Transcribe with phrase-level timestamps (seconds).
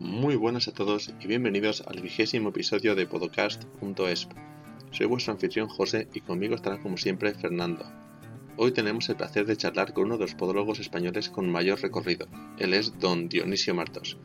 [0.00, 4.30] Muy buenas a todos y bienvenidos al vigésimo episodio de Podcast.esp.
[4.92, 7.84] Soy vuestro anfitrión José y conmigo estará como siempre Fernando.
[8.56, 12.28] Hoy tenemos el placer de charlar con uno de los podólogos españoles con mayor recorrido.
[12.60, 14.16] Él es don Dionisio Martos.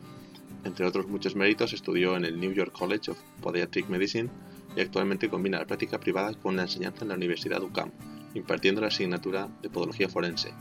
[0.62, 4.30] Entre otros muchos méritos estudió en el New York College of Podiatric Medicine
[4.76, 7.90] y actualmente combina la práctica privada con la enseñanza en la Universidad UCAM,
[8.34, 10.54] impartiendo la asignatura de Podología Forense.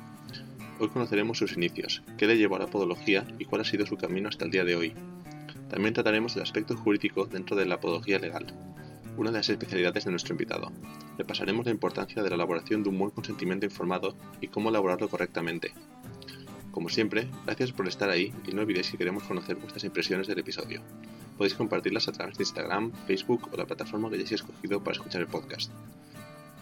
[0.80, 3.96] Hoy conoceremos sus inicios, qué le llevó a la podología y cuál ha sido su
[3.96, 4.94] camino hasta el día de hoy.
[5.70, 8.48] También trataremos el aspecto jurídico dentro de la podología legal,
[9.16, 10.72] una de las especialidades de nuestro invitado.
[11.17, 15.09] Le pasaremos la importancia de la elaboración de un buen consentimiento informado y cómo elaborarlo
[15.09, 15.73] correctamente.
[16.72, 20.40] Como siempre, gracias por estar ahí y no olvidéis que queremos conocer vuestras impresiones del
[20.40, 20.81] episodio.
[21.38, 25.22] Podéis compartirlas a través de Instagram, Facebook o la plataforma que hayáis escogido para escuchar
[25.22, 25.72] el podcast.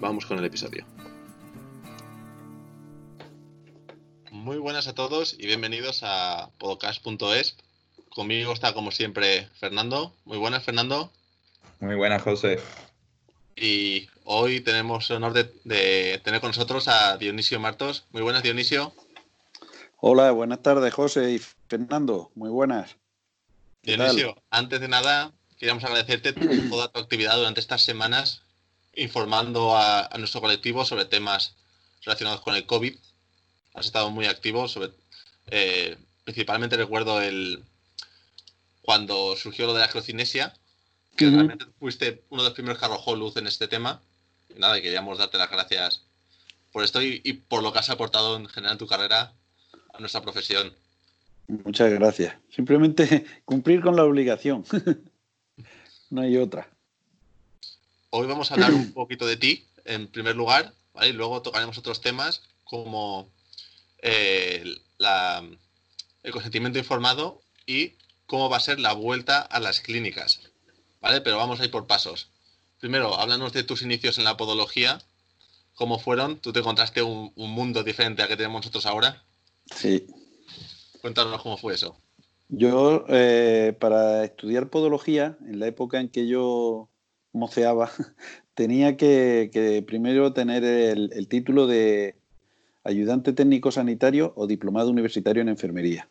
[0.01, 0.85] Vamos con el episodio.
[4.41, 7.55] Muy buenas a todos y bienvenidos a podcast.es.
[8.09, 10.15] Conmigo está como siempre Fernando.
[10.25, 11.11] Muy buenas, Fernando.
[11.79, 12.59] Muy buenas, José.
[13.55, 18.05] Y hoy tenemos el honor de, tener con nosotros a Dionisio Martos.
[18.09, 18.95] Muy buenas, Dionisio.
[19.97, 22.31] Hola, buenas tardes, José y Fernando.
[22.33, 22.95] Muy buenas.
[23.83, 26.33] Dionisio, antes de nada, queríamos agradecerte
[26.71, 28.41] toda tu actividad durante estas semanas
[28.95, 31.55] informando a, nuestro colectivo sobre temas
[32.03, 32.95] relacionados con el COVID.
[33.73, 34.91] Has estado muy activo, sobre,
[35.47, 37.63] eh, principalmente recuerdo el
[38.81, 40.53] cuando surgió lo de la crocinesia,
[41.15, 44.01] que realmente fuiste uno de los primeros que arrojó luz en este tema.
[44.49, 46.03] Y nada, queríamos darte las gracias
[46.71, 49.33] por esto y, y, por lo que has aportado en general en tu carrera
[49.93, 50.73] a nuestra profesión.
[51.47, 52.35] Muchas gracias.
[52.49, 54.65] Simplemente cumplir con la obligación.
[56.09, 56.69] no hay otra.
[58.09, 61.09] Hoy vamos a hablar un poquito de ti, en primer lugar, ¿vale?
[61.09, 63.29] y luego tocaremos otros temas como
[64.01, 64.63] eh,
[64.97, 65.43] la,
[66.23, 67.93] el consentimiento informado y
[68.25, 70.41] cómo va a ser la vuelta a las clínicas.
[71.01, 71.21] ¿Vale?
[71.21, 72.29] Pero vamos a ir por pasos.
[72.79, 75.01] Primero, háblanos de tus inicios en la podología.
[75.75, 76.39] ¿Cómo fueron?
[76.39, 79.23] ¿Tú te encontraste un, un mundo diferente al que tenemos nosotros ahora?
[79.65, 80.07] Sí.
[81.01, 81.97] Cuéntanos cómo fue eso.
[82.53, 86.89] Yo, eh, para estudiar podología, en la época en que yo
[87.31, 87.89] moceaba,
[88.53, 92.17] tenía que, que primero tener el, el, título de
[92.83, 96.07] ayudante técnico sanitario o diplomado universitario en enfermería.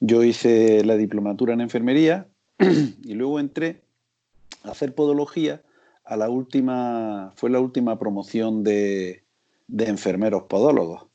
[0.00, 3.82] Yo hice la diplomatura en enfermería y luego entré
[4.62, 5.62] a hacer podología
[6.04, 9.22] a la última, fue la última promoción de,
[9.68, 11.06] de enfermeros podólogos.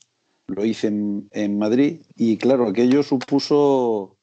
[0.46, 4.16] Lo hice en, Madrid y claro, aquello supuso,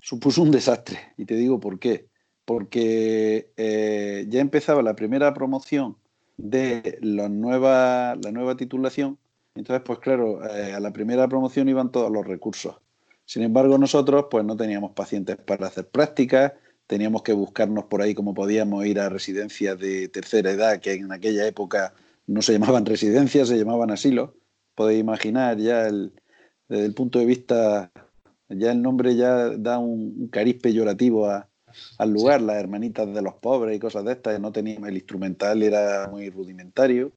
[0.00, 0.98] supuso un desastre.
[1.16, 2.06] Y te digo por qué.
[2.44, 5.96] Porque eh, ya empezaba la primera promoción
[6.38, 9.18] de la nueva, la nueva titulación.
[9.58, 12.76] Entonces, pues claro, eh, a la primera promoción iban todos los recursos.
[13.24, 16.52] Sin embargo, nosotros pues no teníamos pacientes para hacer prácticas,
[16.86, 21.12] teníamos que buscarnos por ahí como podíamos ir a residencias de tercera edad, que en
[21.12, 21.92] aquella época
[22.26, 24.30] no se llamaban residencias, se llamaban asilos
[24.78, 26.12] podéis imaginar ya el,
[26.68, 27.90] desde el punto de vista,
[28.48, 31.48] ya el nombre ya da un, un cariz peyorativo a,
[31.98, 35.64] al lugar, las hermanitas de los pobres y cosas de estas, no teníamos, el instrumental
[35.64, 37.10] era muy rudimentario.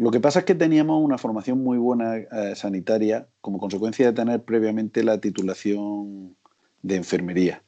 [0.00, 4.12] Lo que pasa es que teníamos una formación muy buena eh, sanitaria como consecuencia de
[4.12, 6.36] tener previamente la titulación
[6.82, 7.62] de enfermería.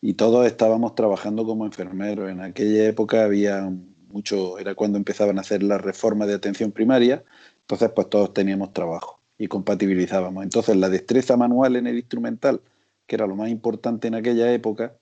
[0.00, 2.28] Y todos estábamos trabajando como enfermeros.
[2.28, 3.72] En aquella época había
[4.08, 7.24] mucho, era cuando empezaban a hacer la reforma de atención primaria
[7.66, 10.44] entonces, pues todos teníamos trabajo y compatibilizábamos.
[10.44, 12.62] Entonces, la destreza manual en el instrumental,
[13.08, 14.96] que era lo más importante en aquella época,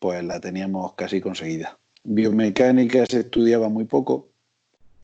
[0.00, 1.78] pues la teníamos casi conseguida.
[2.02, 4.29] Biomecánica se estudiaba muy poco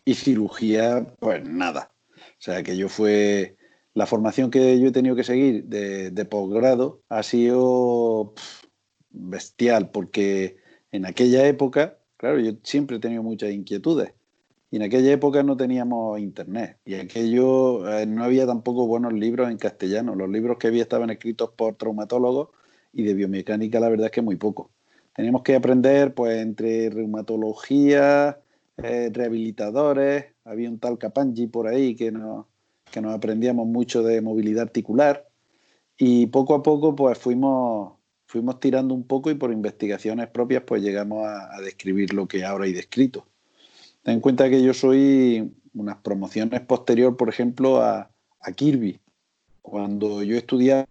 [0.06, 1.93] y cirugía, pues nada.
[2.15, 3.56] O sea, que yo fue...
[3.93, 8.65] La formación que yo he tenido que seguir de, de posgrado ha sido pff,
[9.11, 10.59] bestial, porque
[10.93, 14.12] en aquella época, claro, yo siempre he tenido muchas inquietudes
[14.71, 19.50] y en aquella época no teníamos internet y aquello eh, no había tampoco buenos libros
[19.50, 20.15] en castellano.
[20.15, 22.50] Los libros que había estaban escritos por traumatólogos
[22.93, 24.71] y de biomecánica la verdad es que muy poco.
[25.15, 28.41] Teníamos que aprender pues entre reumatología,
[28.83, 32.47] eh, rehabilitadores, había un tal Capangi por ahí que nos,
[32.91, 35.27] que nos aprendíamos mucho de movilidad articular
[35.99, 37.95] y poco a poco pues fuimos,
[38.27, 42.65] fuimos tirando un poco y por investigaciones propias pues llegamos a, describir lo que ahora
[42.67, 43.27] hay descrito.
[44.03, 49.01] Ten en cuenta que yo soy unas promociones posterior, por ejemplo, a, a, Kirby.
[49.63, 50.87] Cuando yo estudiaba,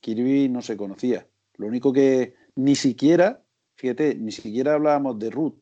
[0.00, 1.26] Kirby no se conocía.
[1.56, 3.42] Lo único que ni siquiera,
[3.76, 5.54] fíjate, ni siquiera hablábamos de Ruth.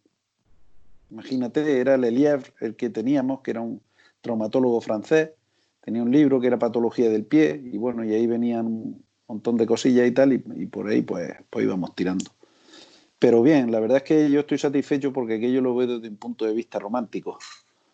[1.15, 3.81] Imagínate, era Lelièvre el que teníamos, que era un
[4.21, 5.31] traumatólogo francés.
[5.81, 8.97] Tenía un libro que era Patología del Pie, y bueno, y ahí venían
[9.29, 12.33] montón de cosillas y tal, y, por ahí pues, pues íbamos tirando.
[13.21, 16.17] Pero bien, la verdad es que yo estoy satisfecho porque aquello lo veo desde un
[16.17, 17.39] punto de vista romántico.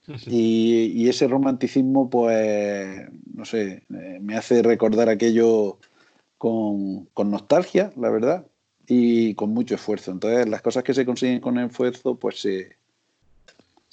[0.27, 5.79] Y, ese romanticismo, pues, no sé, eh, me hace recordar aquello
[6.39, 8.47] con, nostalgia, la verdad,
[8.89, 10.11] y con mucho esfuerzo.
[10.11, 12.80] Entonces, las cosas que se consiguen con esfuerzo, pues se,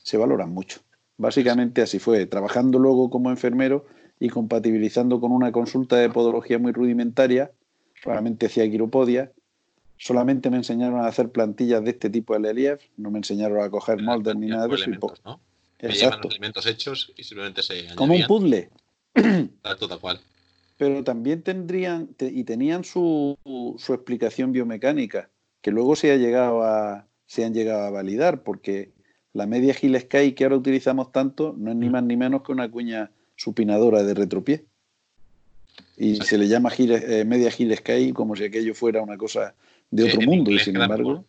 [0.07, 0.80] se valoran mucho.
[1.18, 3.86] Básicamente así fue, trabajando luego como enfermero
[4.21, 7.51] y compatibilizando con una consulta de podología muy rudimentaria,
[8.06, 9.33] realmente hacía quiropodia,
[9.98, 13.69] solamente me enseñaron a hacer plantillas de este tipo de relief, no me enseñaron a
[13.69, 14.86] coger moldes ni nada de eso.
[14.86, 15.42] Elementos, ¿no?
[15.80, 16.30] Exacto.
[16.30, 18.69] elementos hechos y simplemente se Como un puzzle.
[19.62, 20.21] Tal cual.
[20.77, 23.38] Pero también tendrían y tenían su,
[23.77, 25.30] su, explicación biomecánica,
[25.62, 28.95] que luego se, ha llegado a, se han llegado a validar, porque
[29.38, 31.92] la media Sky que ahora utilizamos tanto no es ni mm.
[31.92, 34.66] más ni menos que una cuña supinadora de retropié.
[35.95, 37.51] Y se le llama eh, media
[38.13, 39.54] como si aquello fuera una cosa
[39.92, 40.50] de otro mundo.
[40.50, 41.24] Y sin embargo.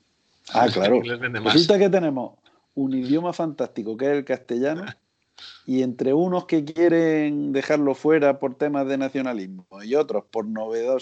[0.55, 1.03] Ah, claro.
[1.03, 2.39] Resulta que tenemos
[2.75, 4.87] un idioma fantástico que es el castellano.
[5.67, 10.97] Y entre unos que quieren dejarlo fuera por temas de nacionalismo y otros por novedad,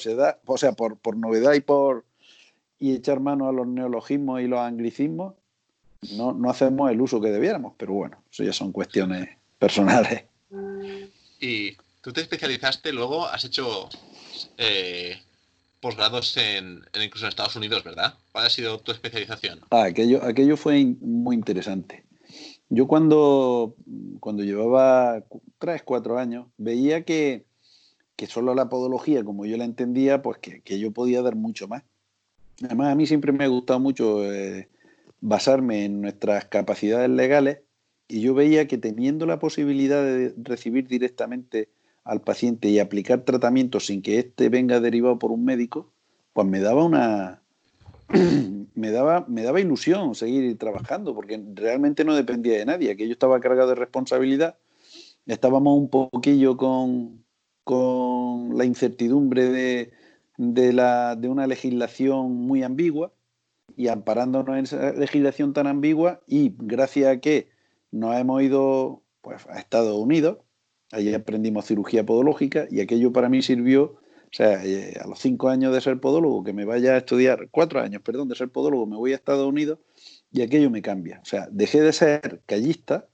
[0.44, 2.05] o sea, por, por novedad y por
[2.79, 5.35] y echar mano a los neologismos y los anglicismos,
[6.16, 9.28] no, no hacemos el uso que debiéramos, pero bueno, eso ya son cuestiones
[9.58, 10.25] personales.
[11.40, 13.88] Y tú te especializaste, luego has hecho
[14.58, 15.16] eh,
[15.81, 18.14] posgrados en, incluso en Estados Unidos, ¿verdad?
[18.32, 19.60] ¿Cuál ha sido tu especialización?
[19.70, 22.04] Ah, aquello, aquello fue muy interesante.
[22.69, 23.76] Yo cuando,
[24.20, 25.22] cuando llevaba
[25.58, 27.44] tres, cuatro años, veía que,
[28.16, 31.84] que solo la podología, como yo la entendía, pues que, yo podía dar mucho más.
[32.64, 34.69] Además, a mí siempre me ha gustado mucho eh,
[35.21, 37.61] basarme en nuestras capacidades legales
[38.09, 41.69] y yo veía que teniendo la posibilidad de recibir directamente
[42.05, 45.93] al paciente y aplicar tratamiento sin que éste venga derivado por un médico,
[46.33, 47.43] pues me daba una
[48.75, 53.13] me daba, me daba ilusión seguir trabajando, porque realmente no dependía de nadie, que yo
[53.13, 54.57] estaba cargado de responsabilidad,
[55.27, 57.25] estábamos un poquillo con,
[57.65, 59.93] con la incertidumbre de,
[60.37, 63.13] de, la, de una legislación muy ambigua
[63.75, 67.49] y amparándonos en esa legislación tan ambigua y gracias a que
[67.91, 70.39] nos hemos ido pues, a Estados Unidos,
[70.93, 75.49] allí aprendimos cirugía podológica y aquello para mí sirvió, o sea, eh, a los cinco
[75.49, 78.87] años de ser podólogo, que me vaya a estudiar, cuatro años, perdón, de ser podólogo,
[78.87, 79.79] me voy a Estados Unidos
[80.31, 81.21] y aquello me cambia.
[81.23, 83.09] O sea, dejé de ser callista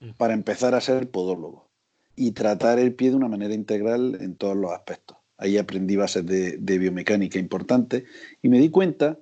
[0.00, 0.10] mm.
[0.16, 1.68] para empezar a ser podólogo
[2.16, 5.16] y tratar el pie de una manera integral en todos los aspectos.
[5.36, 8.04] Ahí aprendí bases de, de biomecánica importantes
[8.42, 9.18] y me di cuenta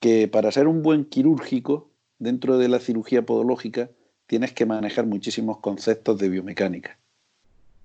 [0.00, 3.90] que para ser un buen quirúrgico dentro de la cirugía podológica
[4.26, 6.98] tienes que manejar muchísimos conceptos de biomecánica.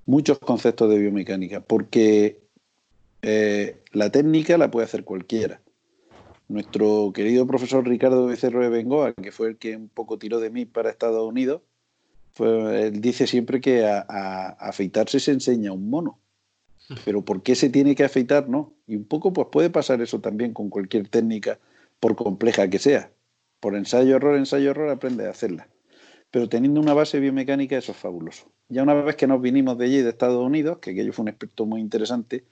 [0.06, 2.42] Muchos conceptos de biomecánica, porque
[3.22, 5.62] eh, la técnica la puede hacer cualquiera.
[6.50, 10.50] Nuestro querido profesor Ricardo Becerro de Bengoa, que fue el que un poco tiró de
[10.50, 11.62] mí para Estados Unidos,
[12.40, 16.20] él dice siempre que a, a, afeitarse se enseña un mono.
[17.06, 18.50] Pero ¿por qué se tiene que afeitar?
[18.50, 18.74] No.
[18.88, 21.60] Y un poco pues puede pasar eso también con cualquier técnica,
[22.04, 23.14] por compleja que sea
[23.62, 25.70] por ensayo, error, ensayo, error, aprende a hacerla.
[26.32, 28.52] Pero teniendo una base biomecánica, eso es fabuloso.
[28.68, 31.30] Ya una vez que nos vinimos de allí, de Estados Unidos, que aquello fue un
[31.30, 32.44] aspecto muy interesante,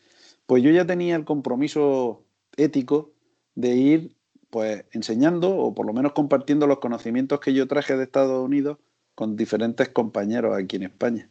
[0.46, 2.24] pues yo ya tenía el compromiso
[2.56, 3.12] ético
[3.56, 4.16] de ir
[4.50, 8.78] pues enseñando o por lo menos compartiendo los conocimientos que yo traje de Estados Unidos
[9.16, 11.30] con diferentes compañeros aquí en España.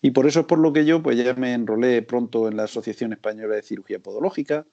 [0.00, 2.64] Y por eso es por lo que yo pues ya me enrolé pronto en la
[2.64, 4.64] Asociación Española de Cirugía Podológica,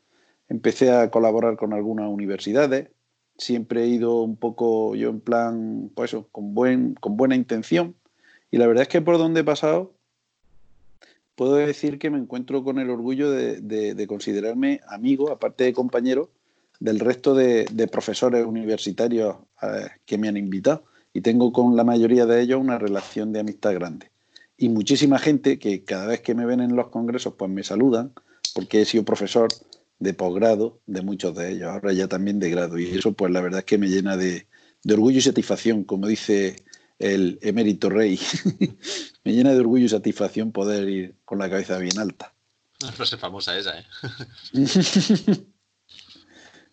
[0.50, 2.90] empecé a colaborar con algunas universidades,
[3.38, 7.96] siempre he ido un poco yo en plan, pues eso, con, buen, con buena intención.
[8.52, 9.94] Y la verdad es que por donde he pasado,
[11.36, 16.30] puedo decir que me encuentro con el orgullo de, considerarme amigo, aparte de compañero,
[16.80, 20.84] del resto de, profesores universitarios eh, que me han invitado.
[21.14, 24.12] Y tengo con la mayoría de ellos una relación de amistad grande.
[24.58, 28.14] Y muchísima gente que cada vez que me ven en los congresos, pues me saludan,
[28.54, 29.50] porque he sido profesor
[30.00, 32.78] de posgrado de muchos de ellos, ahora ya también de grado.
[32.78, 34.48] Y eso, pues la verdad es que me llena de,
[34.90, 36.56] orgullo y satisfacción, como dice
[37.00, 38.20] el emérito rey.
[39.24, 42.34] me llena de orgullo y satisfacción poder ir con la cabeza bien alta.
[42.82, 43.86] Una frase famosa esa, ¿eh?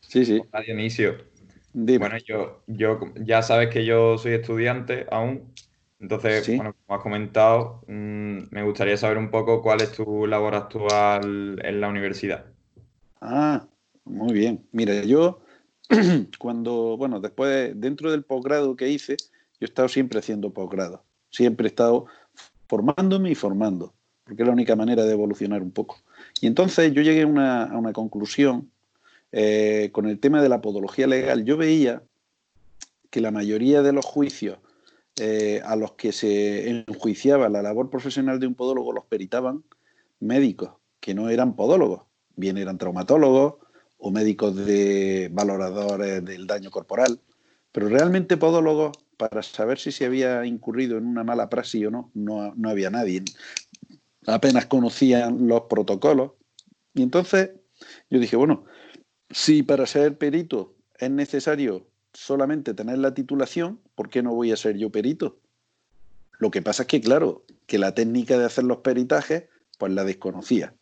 [0.01, 0.41] sí, sí.
[0.67, 1.33] Dionisio.
[1.75, 5.55] Bueno, yo, yo, ya sabes que yo soy estudiante aún.
[6.01, 10.57] Entonces, bueno, como has comentado, mm, me gustaría saber un poco cuál es tu labor
[10.57, 12.47] actual en la universidad.
[13.25, 13.69] Ah,
[14.05, 14.67] muy bien.
[14.73, 15.41] Mira, yo
[16.41, 21.05] cuando, bueno, después, dentro del posgrado que hice, yo he estado siempre haciendo posgrado.
[21.31, 22.07] Siempre he estado
[22.67, 25.99] formándome y formando, porque es la única manera de evolucionar un poco.
[26.41, 28.73] Y entonces yo llegué a una, conclusión
[29.31, 31.45] eh, con el tema de la podología legal.
[31.45, 32.03] Yo veía
[33.11, 34.59] que la mayoría de los juicios
[35.21, 39.63] eh, a los que se enjuiciaba la labor profesional de un podólogo los peritaban
[40.19, 42.03] médicos que no eran podólogos,
[42.37, 43.55] bien eran traumatólogos
[43.99, 47.21] o médicos de valoradores del daño corporal,
[47.71, 52.11] pero realmente podólogos para saber si se había incurrido en una mala praxis o no,
[52.15, 53.23] no, no había nadie.
[54.27, 56.33] Apenas conocían los protocolos.
[56.95, 57.51] Y entonces
[58.11, 58.65] yo dije, bueno,
[59.31, 64.57] si para ser perito es necesario solamente tener la titulación, ¿por qué no voy a
[64.57, 65.39] ser yo perito?
[66.39, 69.45] Lo que pasa es que, claro, que la técnica de hacer los peritajes,
[69.79, 70.75] pues la desconocía.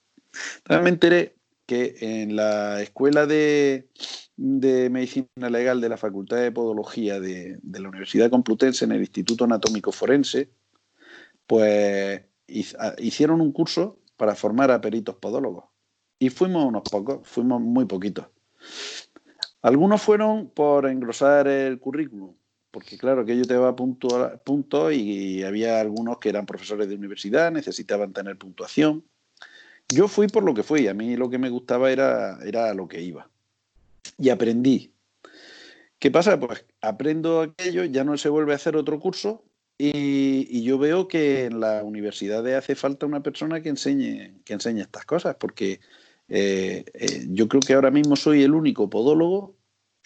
[0.59, 1.35] Entonces me enteré
[1.70, 3.88] que en la escuela de,
[4.36, 9.92] medicina legal de la Facultad de Podología de, la Universidad Complutense, en el Instituto Anatómico
[9.92, 10.50] Forense,
[11.46, 12.22] pues
[12.98, 15.66] hicieron un curso para formar a peritos podólogos.
[16.18, 18.26] Y fuimos unos pocos, fuimos muy poquitos.
[19.62, 22.34] Algunos fueron por engrosar el currículum,
[22.72, 26.96] porque claro, que yo te va punto, a y había algunos que eran profesores de
[26.96, 29.04] universidad, necesitaban tener puntuación.
[29.92, 32.88] Yo fui por lo que fui, a mí lo que me gustaba era, era lo
[32.88, 33.28] que iba.
[34.18, 34.92] Y aprendí.
[35.99, 36.38] ¿Qué pasa?
[36.38, 39.44] Pues aprendo aquello, ya no se vuelve a hacer otro curso
[39.82, 44.82] y, yo veo que en las universidades hace falta una persona que enseñe, que enseñe
[44.82, 45.80] estas cosas, porque
[46.28, 49.56] eh, eh, yo creo que ahora mismo soy el único podólogo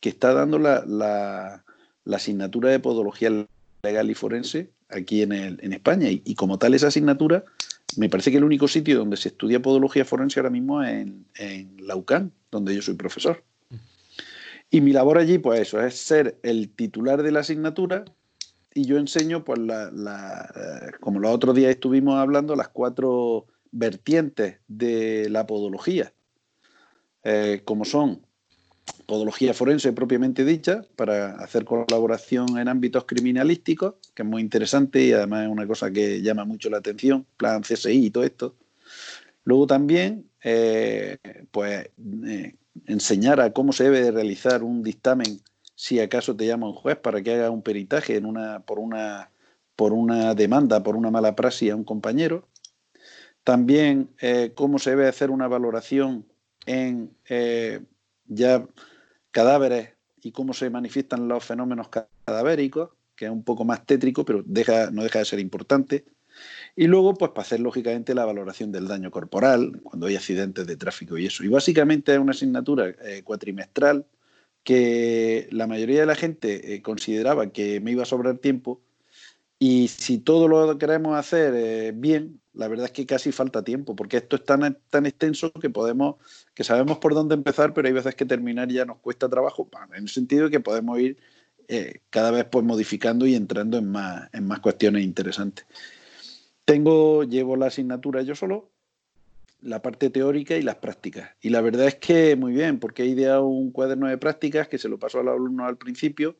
[0.00, 1.64] que está dando la,
[2.06, 3.46] asignatura de podología
[3.82, 6.08] legal y forense aquí en, en España.
[6.08, 7.44] Y, como tal, esa asignatura,
[7.96, 11.26] me parece que el único sitio donde se estudia podología forense ahora mismo es en,
[11.36, 13.42] en la UCAN, donde yo soy profesor.
[14.70, 18.04] Y mi labor allí, pues eso, es ser el titular de la asignatura
[18.74, 24.58] y yo enseño, pues, la, la, como los otros días estuvimos hablando, las cuatro vertientes
[24.66, 26.12] de la podología,
[27.22, 28.26] eh, como son
[29.06, 35.12] podología forense propiamente dicha, para hacer colaboración en ámbitos criminalísticos, que es muy interesante y
[35.12, 38.54] además es una cosa que llama mucho la atención, plan CSI y todo esto.
[39.44, 41.18] Luego también, eh,
[41.50, 41.90] pues,
[42.26, 42.54] eh,
[42.86, 45.40] enseñar a cómo se debe realizar un dictamen
[45.74, 49.30] si acaso te llama un juez para que haga un peritaje en una, por, una,
[49.76, 52.48] por una demanda, por una mala praxis a un compañero.
[53.42, 56.24] También eh, cómo se debe hacer una valoración
[56.64, 57.10] en
[58.26, 58.66] ya
[59.30, 59.90] cadáveres
[60.22, 64.90] y cómo se manifiestan los fenómenos cadavéricos, que es un poco más tétrico, pero deja,
[64.90, 66.04] no deja de ser importante.
[66.74, 70.76] Y luego, pues para hacer lógicamente la valoración del daño corporal, cuando hay accidentes de
[70.76, 71.44] tráfico y eso.
[71.44, 74.06] Y básicamente es una asignatura eh, cuatrimestral
[74.64, 78.80] que la mayoría de la gente consideraba que me iba a sobrar tiempo
[79.58, 83.96] y si todo lo queremos hacer eh, bien, la verdad es que casi falta tiempo,
[83.96, 86.16] porque esto es tan, tan extenso que podemos,
[86.54, 90.04] que sabemos por dónde empezar, pero hay veces que terminar ya nos cuesta trabajo, en
[90.04, 91.18] el sentido de que podemos ir
[91.68, 95.66] eh, cada vez pues modificando y entrando en más, en más cuestiones interesantes.
[96.64, 98.70] Tengo, llevo la asignatura yo solo,
[99.60, 101.30] la parte teórica y las prácticas.
[101.40, 104.78] Y la verdad es que muy bien, porque he ideado un cuaderno de prácticas que
[104.78, 106.36] se lo pasó al alumno al principio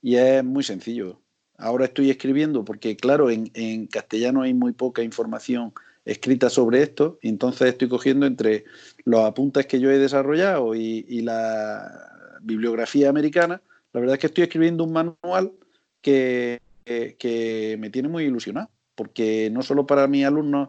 [0.00, 1.20] y es muy sencillo
[1.58, 5.72] Ahora estoy escribiendo porque, claro, en, castellano hay muy poca información
[6.04, 8.64] escrita sobre esto, y entonces estoy cogiendo entre
[9.04, 13.60] los apuntes que yo he desarrollado y, la bibliografía americana.
[13.92, 15.52] La verdad es que estoy escribiendo un manual
[16.00, 20.68] que, que, me tiene muy ilusionado, porque no solo para mis alumnos,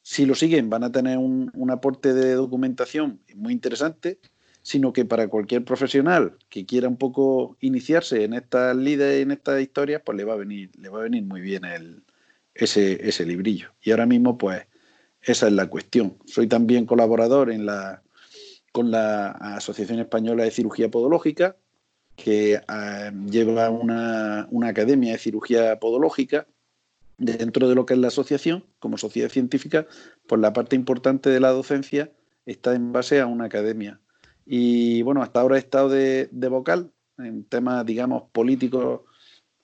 [0.00, 4.18] si lo siguen, van a tener un, un aporte de documentación muy interesante,
[4.66, 9.62] sino que para cualquier profesional que quiera un poco iniciarse en estas líderes, en estas
[9.62, 11.62] historias, pues le va a venir, le va a venir muy bien
[12.52, 13.68] ese, ese librillo.
[13.80, 14.66] Y ahora mismo, pues,
[15.22, 16.18] esa es la cuestión.
[16.24, 17.48] Soy también colaborador
[18.72, 21.54] con la Asociación Española de Cirugía Podológica,
[22.16, 26.48] que eh, lleva una, una, academia de cirugía podológica
[27.18, 29.86] dentro de lo que es la asociación, como sociedad científica,
[30.26, 32.10] pues la parte importante de la docencia
[32.46, 34.00] está en base a una academia
[34.46, 39.00] y bueno, hasta ahora he estado de, vocal en temas, digamos, políticos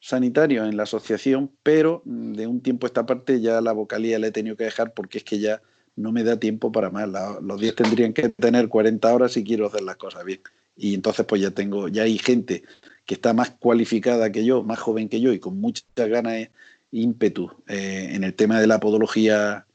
[0.01, 4.27] sanitarios en la asociación, pero de un tiempo a esta parte ya la vocalía la
[4.27, 5.63] he tenido que dejar porque es que ya
[5.95, 7.09] no me da tiempo para más.
[7.43, 10.41] los 10 tendrían que tener 40 horas si quiero hacer las cosas bien.
[10.77, 12.65] Y entonces pues ya tengo, ya hay gente
[13.05, 16.51] que está más cualificada que yo, más joven que yo y con muchas ganas e
[16.91, 19.67] ímpetu eh, en el tema de la podología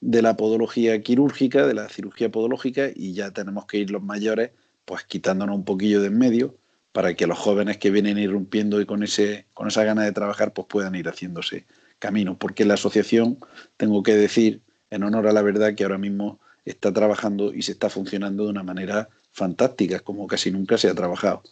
[0.00, 4.50] de la podología quirúrgica, de la cirugía podológica, y ya tenemos que ir los mayores,
[4.84, 6.56] pues quitándonos un poquillo de en medio,
[6.92, 10.54] para que los jóvenes que vienen irrumpiendo y con, ese, con esa gana de trabajar,
[10.54, 11.66] pues puedan ir haciéndose
[11.98, 12.38] camino.
[12.38, 13.38] Porque la asociación,
[13.76, 17.72] tengo que decir, en honor a la verdad, que ahora mismo está trabajando y se
[17.72, 21.42] está funcionando de una manera fantástica, como casi nunca se ha trabajado.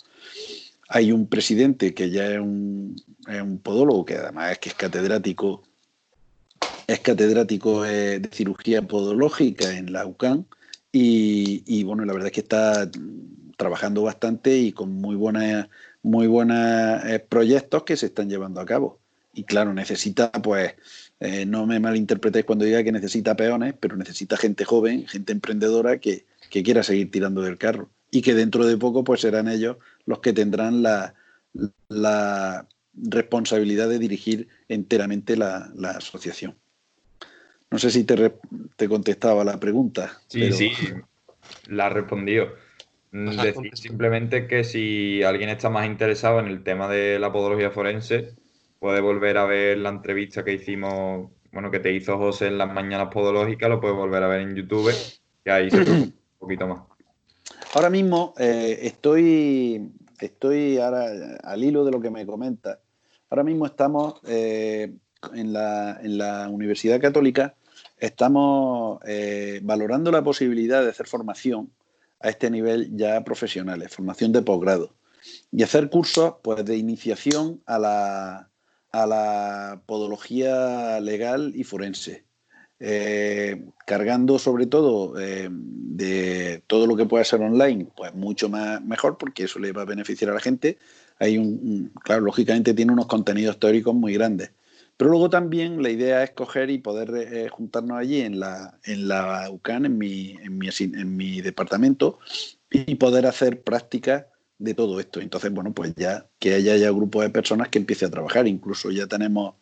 [0.88, 2.96] Hay un presidente que ya es un,
[3.28, 5.62] es un podólogo, que además es que es catedrático,
[6.86, 10.46] es catedrático de cirugía podológica en la UCAN,
[10.96, 12.88] y, bueno, la verdad es que está
[13.56, 15.68] trabajando bastante y con muy buenas
[16.02, 19.00] muy buenos eh, proyectos que se están llevando a cabo.
[19.32, 20.74] Y claro, necesita, pues,
[21.18, 25.98] eh, no me malinterpretéis cuando diga que necesita peones, pero necesita gente joven, gente emprendedora
[25.98, 27.90] que, quiera seguir tirando del carro.
[28.12, 31.14] Y que dentro de poco, pues serán ellos los que tendrán la,
[31.88, 36.56] la responsabilidad de dirigir enteramente la, asociación.
[37.74, 38.32] No sé si te,
[38.76, 40.20] te contestaba la pregunta.
[40.28, 40.70] Sí, sí,
[41.66, 42.54] la respondió.
[43.10, 48.36] Decir simplemente que si alguien está más interesado en el tema de la podología forense,
[48.78, 52.72] puede volver a ver la entrevista que hicimos, bueno, que te hizo José en las
[52.72, 54.94] mañanas podológicas, lo puedes volver a ver en YouTube,
[55.44, 56.78] que ahí se un poquito más.
[57.74, 59.90] Ahora mismo eh, estoy,
[60.20, 61.06] estoy ahora
[61.42, 62.78] al hilo de lo que me comenta.
[63.30, 64.94] Ahora mismo estamos eh,
[65.32, 67.54] en, la, en, la, Universidad Católica,
[67.98, 71.72] estamos eh, valorando la posibilidad de hacer formación
[72.20, 74.94] a este nivel ya profesionales, formación de posgrado.
[75.50, 78.50] Y hacer cursos pues, de iniciación a la,
[78.92, 82.24] a la podología legal y forense.
[82.80, 88.82] Eh, cargando sobre todo eh, de todo lo que pueda ser online, pues mucho más
[88.82, 90.78] mejor, porque eso le va a beneficiar a la gente.
[91.18, 94.50] Hay un claro, lógicamente tiene unos contenidos teóricos muy grandes.
[94.96, 99.08] Pero luego también la idea es coger y poder eh, juntarnos allí en la, en
[99.08, 102.18] la UCAN, en mi, en, mi, en mi departamento,
[102.70, 104.26] y poder hacer prácticas
[104.58, 105.20] de todo esto.
[105.20, 108.46] Entonces, bueno, pues ya que haya ya grupo de personas que empiece a trabajar.
[108.46, 109.56] Incluso ya tenemos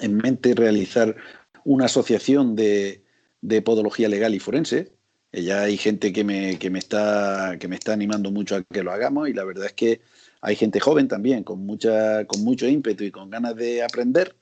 [0.00, 1.16] en mente realizar
[1.64, 3.02] una asociación de,
[3.40, 4.92] de podología legal y forense.
[5.32, 8.62] Eh, ya hay gente que me, que, me está, que me está animando mucho a
[8.62, 10.00] que lo hagamos y la verdad es que
[10.42, 14.36] hay gente joven también, con, mucha, con mucho ímpetu y con ganas de aprender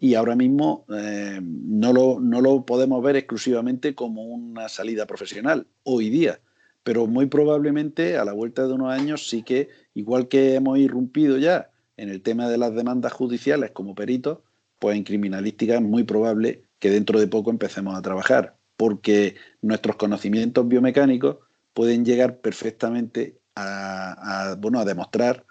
[0.00, 5.66] y ahora mismo eh, no, lo, no lo podemos ver exclusivamente como una salida profesional
[5.84, 6.40] hoy día,
[6.82, 11.38] pero muy probablemente a la vuelta de unos años sí que, igual que hemos irrumpido
[11.38, 14.38] ya en el tema de las demandas judiciales como peritos,
[14.78, 19.96] pues en criminalística es muy probable que dentro de poco empecemos a trabajar, porque nuestros
[19.96, 21.38] conocimientos biomecánicos
[21.72, 25.46] pueden llegar perfectamente a, bueno, a demostrar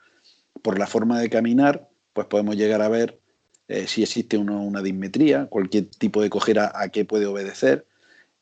[0.62, 3.20] por la forma de caminar, pues podemos llegar a ver
[3.68, 7.86] eh, si existe una dismetría, cualquier tipo de cojera a qué puede obedecer.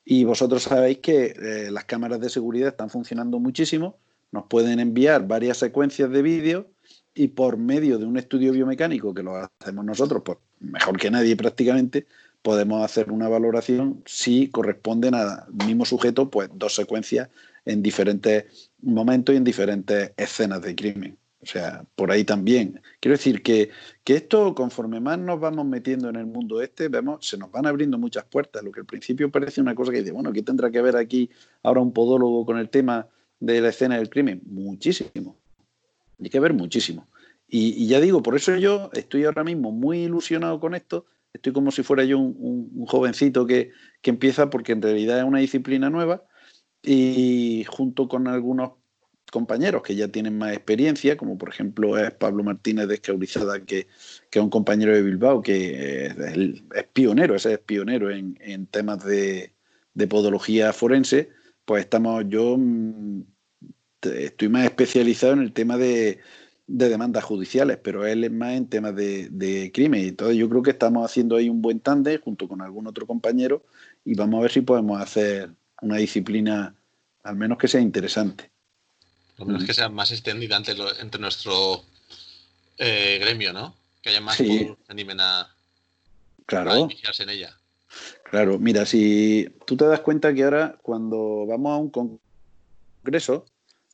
[0.03, 3.97] Y vosotros sabéis que eh, las cámaras de seguridad están funcionando muchísimo,
[4.31, 6.67] nos pueden enviar varias secuencias de vídeo
[7.13, 11.35] y por medio de un estudio biomecánico que lo hacemos nosotros, pues mejor que nadie
[11.35, 12.07] prácticamente,
[12.41, 17.29] podemos hacer una valoración si corresponden al mismo sujeto, pues dos secuencias
[17.65, 21.17] en diferentes momentos y en diferentes escenas de crimen.
[21.41, 22.81] O sea, por ahí también.
[22.99, 23.71] Quiero decir que,
[24.05, 27.97] esto, conforme más nos vamos metiendo en el mundo este, vemos, se nos van abriendo
[27.97, 28.63] muchas puertas.
[28.63, 31.29] Lo que al principio parece una cosa que dice, bueno, ¿qué tendrá que ver aquí
[31.63, 33.07] ahora un podólogo con el tema
[33.39, 34.41] de la escena del crimen?
[34.45, 35.37] Muchísimo.
[36.21, 37.07] Hay que ver muchísimo.
[37.47, 41.05] Y, ya digo, por eso yo estoy ahora mismo muy ilusionado con esto.
[41.33, 45.39] Estoy como si fuera yo un, jovencito que, que empieza porque en realidad es una
[45.39, 46.23] disciplina nueva
[46.83, 48.73] y junto con algunos
[49.31, 53.87] compañeros que ya tienen más experiencia, como por ejemplo es Pablo Martínez de Escaurizada, que,
[54.29, 59.53] que es un compañero de Bilbao, que es, pionero, ese es pionero en, temas de,
[60.09, 61.29] podología forense,
[61.65, 63.21] pues estamos, yo mm,
[64.01, 66.19] estoy más especializado en el tema de,
[66.67, 70.07] demandas judiciales, pero él es más en temas de, de crimen.
[70.07, 73.63] Entonces yo creo que estamos haciendo ahí un buen tándem junto con algún otro compañero
[74.05, 76.75] y vamos a ver si podemos hacer una disciplina
[77.23, 78.50] al menos que sea interesante.
[79.37, 81.83] Lo menos que sea más extendida entre, entre nuestro
[82.77, 83.75] eh, gremio, ¿no?
[84.01, 85.53] Que haya más que animen a,
[86.45, 86.89] claro.
[87.19, 87.57] en ella.
[88.29, 92.19] Claro, mira, si tú te das cuenta que ahora cuando vamos a un
[93.01, 93.45] congreso,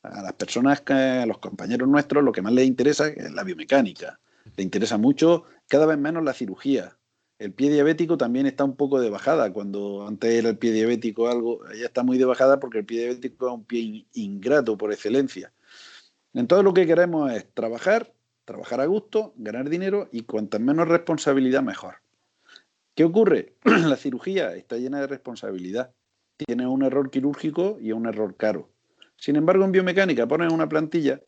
[0.04, 4.19] a las personas, a los compañeros nuestros, lo que más les interesa es la biomecánica.
[4.56, 6.97] Le interesa mucho, cada vez menos la cirugía.
[7.39, 9.54] El pie diabético también está un poco de bajada.
[9.54, 13.02] Cuando antes era el pie diabético algo, ya está muy de bajada porque el pie
[13.02, 15.54] diabético es un pie ingrato por excelencia.
[16.34, 18.12] Entonces lo que queremos es trabajar,
[18.45, 21.97] trabajar a gusto, ganar dinero y cuanta menos responsabilidad mejor.
[22.95, 23.54] ¿Qué ocurre?
[23.63, 25.91] La cirugía está llena de responsabilidad.
[26.38, 28.69] Tiene un error quirúrgico y un error caro.
[29.15, 31.21] Sin embargo, en biomecánica pones una plantilla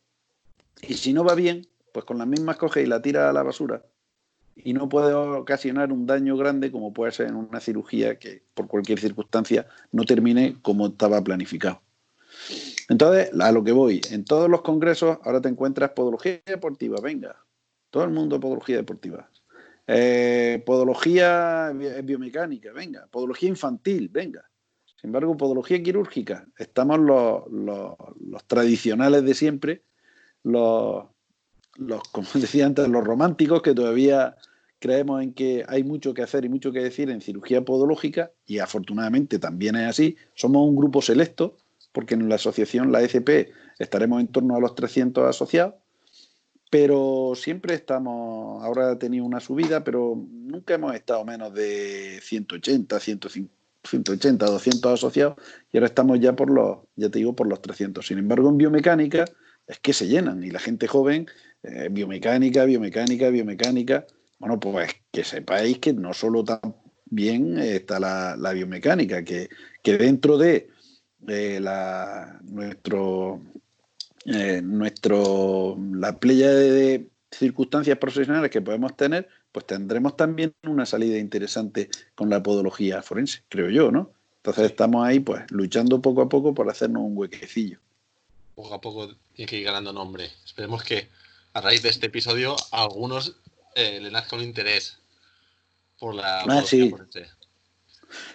[0.82, 3.44] y si no va bien, pues con las mismas coges y la tiras a la
[3.44, 3.84] basura
[4.64, 8.68] y no puede ocasionar un daño grande como puede ser en una cirugía que por
[8.68, 11.82] cualquier circunstancia no termine como estaba planificado.
[12.90, 17.36] Entonces, a lo que voy, en todos los congresos ahora te encuentras podología deportiva, venga,
[17.90, 19.30] todo el mundo podología deportiva.
[19.92, 23.08] Eh, podología biomecánica, venga.
[23.08, 24.48] Podología infantil, venga.
[24.86, 29.84] Sin embargo, podología quirúrgica, estamos los, los, tradicionales de siempre,
[30.44, 31.06] los,
[31.80, 34.36] los, como decía antes, los románticos que todavía
[34.80, 38.60] creemos en que hay mucho que hacer y mucho que decir en cirugía podológica, y
[38.60, 40.16] afortunadamente también es así.
[40.36, 41.58] Somos un grupo selecto,
[41.92, 45.76] porque en la asociación, la ECP, estaremos en torno a los 300 asociados,
[46.70, 53.00] pero siempre estamos, ahora ha tenido una subida, pero nunca hemos estado menos de 180,
[53.00, 55.36] 180, 200 asociados,
[55.74, 58.06] y ahora estamos ya por los, ya te digo, por los 300.
[58.06, 59.26] Sin embargo, en biomecánica
[59.68, 61.28] es que se llenan, y la gente joven,
[61.64, 64.08] eh, biomecánica, biomecánica, biomecánica,
[64.40, 69.50] bueno, pues que sepáis que no solo también está la, biomecánica, que,
[69.84, 70.70] que dentro de
[71.28, 73.42] eh, la, nuestro
[74.26, 81.18] eh, nuestro, la playa de, circunstancias profesionales que podemos tener, pues tendremos también una salida
[81.18, 84.12] interesante con la podología forense, creo yo, ¿no?
[84.38, 87.80] Entonces estamos ahí, pues, luchando poco a poco por hacernos un huequecillo.
[88.56, 90.30] Poco a poco tiene que ir ganando nombre.
[90.46, 91.08] Esperemos que
[91.60, 93.36] a raíz de este episodio a algunos
[93.76, 94.98] eh, le nazca un interés
[96.00, 96.90] por la ah, sí.
[96.90, 97.28] forense.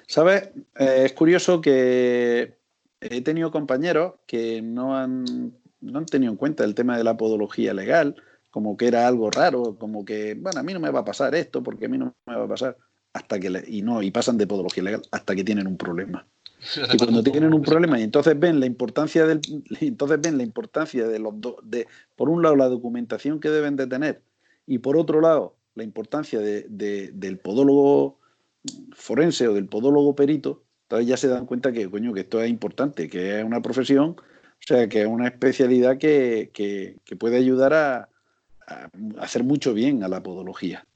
[0.07, 0.51] ¿Sabes?
[0.79, 2.59] Eh, es curioso que
[3.01, 7.17] he tenido compañeros que no han no han tenido en cuenta el tema de la
[7.17, 8.17] podología legal,
[8.51, 11.35] como que era algo raro, como que, bueno, a mí no me va a pasar
[11.35, 12.77] esto porque a mí no me va a pasar,
[13.13, 16.27] hasta que, y no, y pasan de podología legal hasta que tienen un problema.
[16.93, 19.41] Y cuando tienen un problema y entonces ven la importancia del,
[19.81, 23.77] entonces ven la importancia de los dos, de, por un lado la documentación que deben
[23.77, 24.23] de tener
[24.67, 28.19] y por otro lado la importancia de, del podólogo
[28.93, 32.49] forense o del podólogo perito, entonces ya se dan cuenta que, coño, que esto es
[32.49, 34.17] importante, que es una profesión
[34.65, 38.09] o sea, que es una especialidad que, puede ayudar a,
[39.19, 40.87] hacer mucho bien a la podología.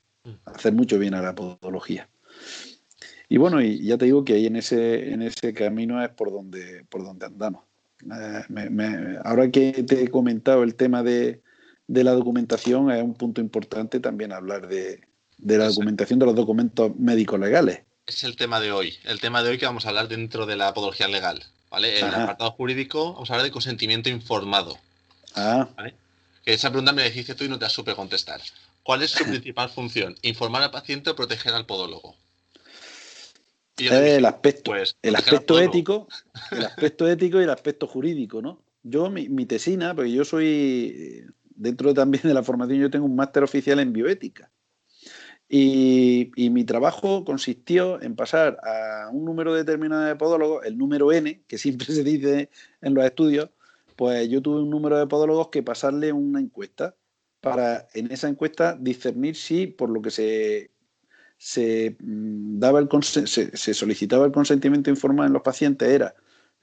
[0.47, 2.09] A hacer mucho bien a la podología.
[3.29, 6.33] Y bueno, y ya te digo que ahí en ese, en ese camino es por
[6.33, 7.63] donde, por donde andamos.
[8.11, 11.43] Eh, ahora que te he comentado el tema de,
[11.89, 15.01] la documentación, es un punto importante también hablar de,
[15.37, 17.83] de la documentación de los documentos médicos legales.
[18.07, 20.57] Es el tema de hoy, el tema de hoy que vamos a hablar dentro de
[20.57, 21.45] la podología legal.
[21.71, 21.99] ¿vale?
[21.99, 24.79] En el apartado jurídico vamos a hablar de consentimiento informado.
[25.35, 25.69] Ah.
[26.45, 28.41] Que esa pregunta me la dijiste tú y no te has supe contestar.
[28.83, 30.17] ¿Cuál es su principal función?
[30.23, 32.17] ¿Informar al paciente o proteger al podólogo?
[33.79, 36.09] El aspecto, pues, el aspecto ético,
[36.51, 38.63] el aspecto ético y el aspecto jurídico, ¿no?
[38.83, 43.17] Yo, mi, mi tesina, porque yo soy, dentro también de la formación, yo tengo un
[43.17, 44.51] máster oficial en bioética.
[45.49, 51.43] Y, mi trabajo consistió en pasar a un número determinado de podólogos, el número N,
[51.47, 52.51] que siempre se dice
[52.83, 53.51] en los estudios,
[53.97, 56.95] pues yo tuve un número de podólogos que pasarle una encuesta
[57.41, 60.71] para en esa encuesta discernir si por lo que se,
[61.39, 66.15] se mm, daba el se, solicitaba el consentimiento informado en los pacientes era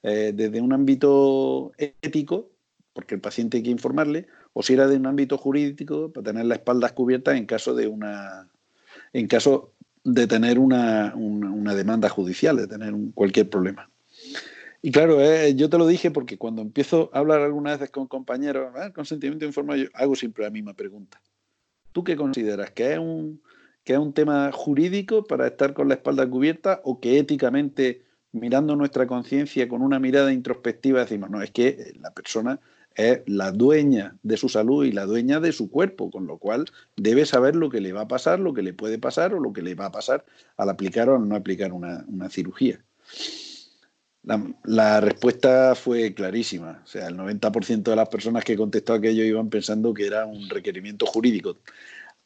[0.04, 2.52] eh, desde un ámbito ético,
[2.94, 6.46] porque el paciente hay que informarle, o si era de un ámbito jurídico para tener
[6.46, 8.50] las espaldas cubiertas en caso de una
[9.14, 11.14] en caso de tener una,
[11.74, 13.90] demanda judicial, de tener cualquier problema.
[14.82, 18.08] Y claro, eh, yo te lo dije porque cuando empiezo a hablar algunas veces con
[18.08, 21.20] compañeros, ah, consentimiento informado, yo hago siempre la misma pregunta.
[21.92, 22.70] ¿Tú qué consideras?
[22.72, 23.42] ¿Que es, un,
[23.86, 28.76] ¿Que es un tema jurídico para estar con la espalda cubierta o que éticamente, mirando
[28.76, 32.60] nuestra conciencia con una mirada introspectiva, decimos, no, es que la persona
[32.96, 36.66] es la dueña de su salud y la dueña de su cuerpo, con lo cual
[36.96, 39.54] debe saber lo que le va a pasar, lo que le puede pasar o lo
[39.54, 40.26] que le va a pasar
[40.58, 42.80] al aplicar o no aplicar una, cirugía.
[44.64, 46.82] La, respuesta fue clarísima.
[46.84, 50.50] O sea, el 90% de las personas que contestó aquello iban pensando que era un
[50.50, 51.58] requerimiento jurídico.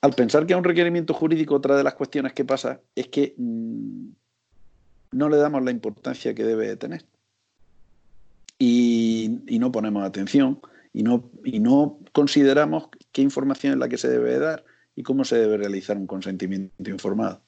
[0.02, 3.34] Al pensar que es un requerimiento jurídico, otra de las cuestiones que pasa es que
[3.38, 4.10] mm,
[5.12, 7.06] no le damos la importancia que debe tener
[8.58, 10.62] y, no ponemos atención
[10.94, 15.24] y no, y no consideramos qué información es la que se debe dar y cómo
[15.24, 17.42] se debe realizar un consentimiento informado.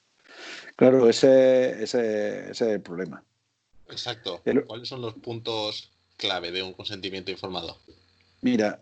[0.75, 3.23] Claro, ese, ese, ese es el problema.
[3.89, 4.41] Exacto.
[4.65, 7.77] ¿Cuáles son los puntos clave de un consentimiento informado?
[8.41, 8.79] Mira,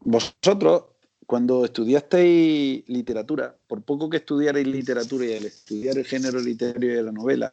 [0.00, 0.84] vosotros
[1.26, 7.02] cuando estudiasteis literatura, por poco que estudiarais literatura y al estudiar el género literario de
[7.02, 7.52] la novela,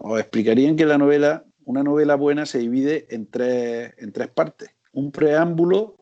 [0.00, 4.70] os explicarían que la novela, una novela buena se divide en tres, en tres partes.
[4.92, 5.96] Un preámbulo,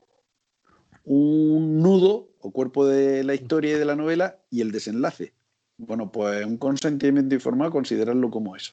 [1.05, 5.33] un nudo o cuerpo de la historia y de la novela y el desenlace.
[5.79, 8.73] Bueno, pues un consentimiento informado, considerarlo como eso.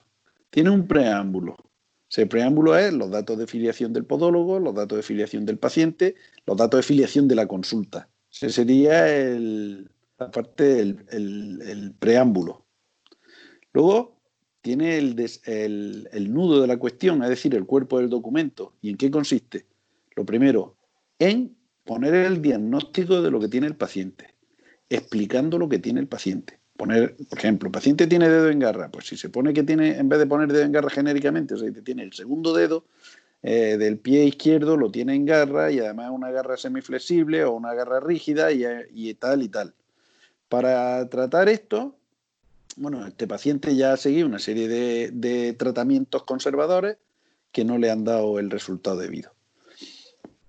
[0.51, 1.55] Tiene un preámbulo.
[2.15, 6.15] Ese preámbulo es los datos de filiación del podólogo, los datos de filiación del paciente,
[6.45, 8.07] los datos de filiación de la consulta.
[8.31, 12.63] Ese sería el, la parte el, preámbulo.
[13.73, 14.15] Luego
[14.61, 18.71] tiene el, el nudo de la cuestión, es decir, el cuerpo del documento.
[18.81, 19.65] ¿Y en qué consiste?
[20.15, 20.77] Lo primero,
[21.19, 24.35] en poner el diagnóstico de lo que tiene el paciente,
[24.87, 26.59] explicando lo que tiene el paciente.
[26.77, 29.97] Poner, por ejemplo, el paciente tiene dedo en garra, pues si se pone que tiene,
[29.97, 32.85] en vez de poner dedo en garra genéricamente, o sea, tiene el segundo dedo
[33.43, 37.73] eh, del pie izquierdo, lo tiene en garra y además una garra semiflexible o una
[37.73, 39.73] garra rígida y, tal y tal.
[40.49, 41.95] Para tratar esto,
[42.75, 46.97] bueno, este paciente ya ha seguido una serie de, de tratamientos conservadores
[47.51, 49.31] que no le han dado el resultado debido.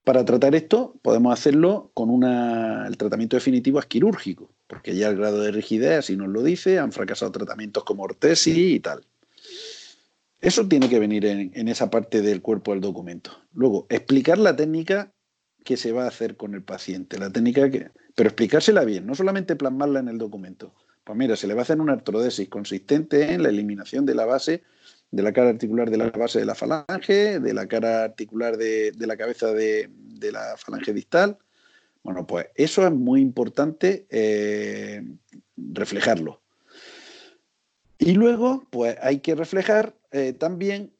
[0.02, 5.16] Para tratar esto podemos hacerlo con una, el tratamiento definitivo es quirúrgico, porque ya el
[5.16, 9.04] grado de rigidez así nos lo dice, han fracasado tratamientos como ortesis y tal.
[10.40, 13.30] Eso tiene que venir en, esa parte del cuerpo del documento.
[13.52, 15.12] Luego, explicar la técnica
[15.64, 19.14] que se va a hacer con el paciente, la técnica que, pero explicársela bien, no
[19.14, 20.74] solamente plasmarla en el documento.
[21.04, 24.26] Pues mira, se le va a hacer una artrodesis consistente en la eliminación de la
[24.26, 24.62] base
[25.10, 28.92] de la cara articular de la base de la falange, de la cara articular de,
[28.98, 29.88] la cabeza de,
[30.20, 31.38] la falange distal.
[32.06, 35.02] Bueno, pues eso es muy importante eh,
[35.56, 36.40] reflejarlo.
[37.98, 40.92] Y luego, pues hay que reflejar eh, también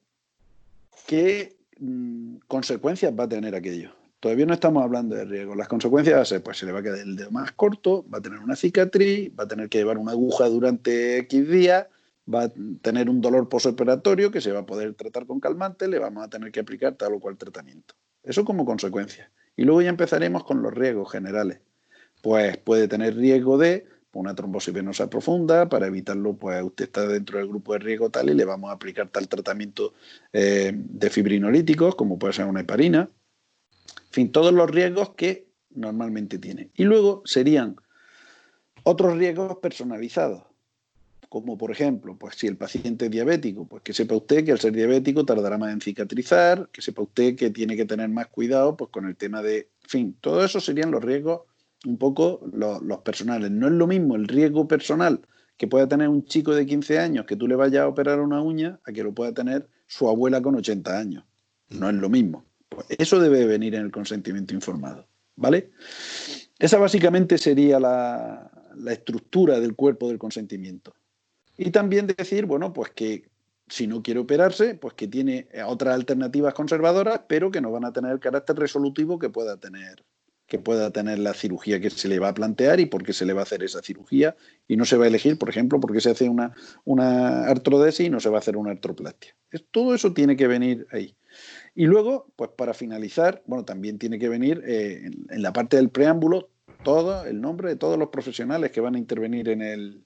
[1.05, 3.91] qué mm, consecuencias va a tener aquello.
[4.19, 5.55] Todavía no estamos hablando de riesgo.
[5.55, 8.39] Las consecuencias pues se le va a quedar el dedo más corto, va a tener
[8.39, 11.87] una cicatriz, va a tener que llevar una aguja durante X días,
[12.29, 15.99] va a tener un dolor posoperatorio que se va a poder tratar con calmante, le
[15.99, 17.95] vamos a tener que aplicar tal o cual tratamiento.
[18.23, 19.31] Eso como consecuencia.
[19.57, 21.59] Y luego ya empezaremos con los riesgos generales.
[22.21, 23.85] Pues puede tener riesgo de
[24.17, 28.29] una trombosis venosa profunda, para evitarlo, pues usted está dentro del grupo de riesgo tal
[28.29, 29.93] y le vamos a aplicar tal tratamiento
[30.33, 33.09] eh, de fibrinolíticos, como puede ser una heparina.
[33.87, 36.71] En fin, todos los riesgos que normalmente tiene.
[36.73, 37.75] Y luego serían
[38.81, 40.46] otros riesgos personalizados
[41.29, 44.59] como por ejemplo, pues si el paciente es diabético, pues que sepa usted que al
[44.59, 48.77] ser diabético tardará más en cicatrizar, que sepa usted que tiene que tener más cuidado
[48.77, 51.41] pues con el tema de, en fin, todo eso serían los riesgos
[51.85, 53.51] un poco los, personales.
[53.51, 55.21] No es lo mismo el riesgo personal
[55.57, 58.41] que pueda tener un chico de 15 años que tú le vayas a operar una
[58.41, 61.23] uña a que lo pueda tener su abuela con 80 años.
[61.69, 62.45] No es lo mismo.
[62.69, 65.07] Pues eso debe venir en el consentimiento informado.
[65.35, 65.71] ¿Vale?
[66.57, 68.49] Esa básicamente sería la
[68.87, 70.95] estructura del cuerpo del consentimiento.
[71.57, 73.29] Y también decir, bueno, pues que
[73.67, 77.93] si no quiere operarse, pues que tiene otras alternativas conservadoras, pero que no van a
[77.93, 80.05] tener el carácter resolutivo que pueda tener
[80.47, 83.25] que pueda tener la cirugía que se le va a plantear y por qué se
[83.25, 84.35] le va a hacer esa cirugía
[84.67, 88.09] y no se va a elegir, por ejemplo, porque se hace una, una artrodesis y
[88.09, 89.35] no se va a hacer una artroplastia.
[89.71, 91.15] todo eso tiene que venir ahí.
[91.75, 95.89] Y luego, pues para finalizar, bueno, también tiene que venir eh, en, la parte del
[95.89, 96.49] preámbulo
[96.83, 100.05] todo el nombre de todos los profesionales que van a intervenir en el,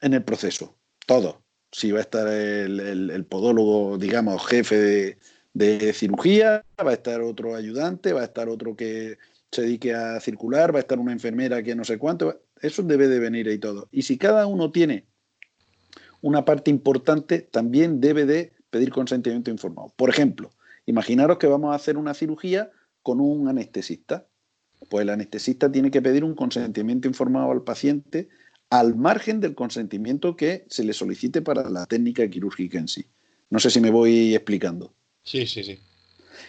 [0.00, 1.42] en el proceso, todo.
[1.72, 5.18] Si va a estar el, podólogo, digamos, jefe
[5.52, 9.18] de, cirugía, va a estar otro ayudante, va a estar otro que
[9.50, 13.08] se dedique a circular, va a estar una enfermera que no sé cuánto, eso debe
[13.08, 13.88] de venir ahí todo.
[13.90, 15.06] Y si cada uno tiene
[16.22, 19.92] una parte importante, también debe de pedir consentimiento informado.
[19.96, 20.50] Por ejemplo,
[20.86, 22.70] imaginaros que vamos a hacer una cirugía
[23.02, 24.26] con un anestesista.
[24.90, 28.28] Pues el anestesista tiene que pedir un consentimiento informado al paciente
[28.70, 33.06] al margen del consentimiento que se le solicite para la técnica quirúrgica en sí.
[33.50, 34.92] No sé si me voy explicando.
[35.22, 35.78] Sí, sí, sí.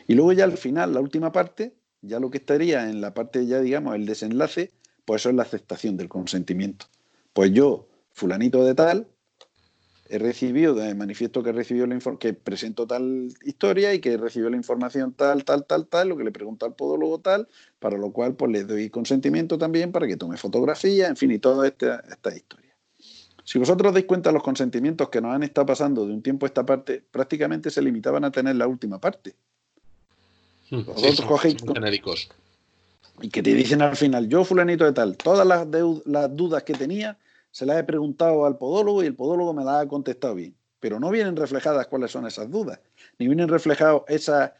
[0.08, 3.46] Y luego ya al final, la última parte, ya lo que estaría en la parte
[3.46, 4.72] ya, digamos, el desenlace,
[5.06, 6.88] pues eso es la aceptación del consentimiento.
[7.34, 9.08] Pues yo, fulanito de tal,
[10.10, 15.14] he recibido, manifiesto que recibió la que presento tal historia y que recibió la información
[15.14, 17.48] tal, tal, tal, tal, lo que le pregunto al podólogo tal,
[17.80, 21.40] para lo cual pues le doy consentimiento también para que tome fotografía, en fin, y
[21.40, 22.76] toda esta, esta historia.
[23.44, 26.48] Si vosotros dais cuenta, los consentimientos que nos han estado pasando de un tiempo a
[26.48, 29.36] esta parte prácticamente se limitaban a tener la última parte.
[30.70, 32.30] Hmm, vosotros cogéis genéricos.
[33.22, 35.66] Y que te dicen al final, yo fulanito de tal, todas las,
[36.06, 37.18] las dudas que tenía
[37.58, 40.56] se las he preguntado al podólogo y el podólogo me las ha contestado bien.
[40.80, 42.80] Pero no vienen reflejadas cuáles son esas dudas,
[43.18, 44.52] ni vienen reflejados esas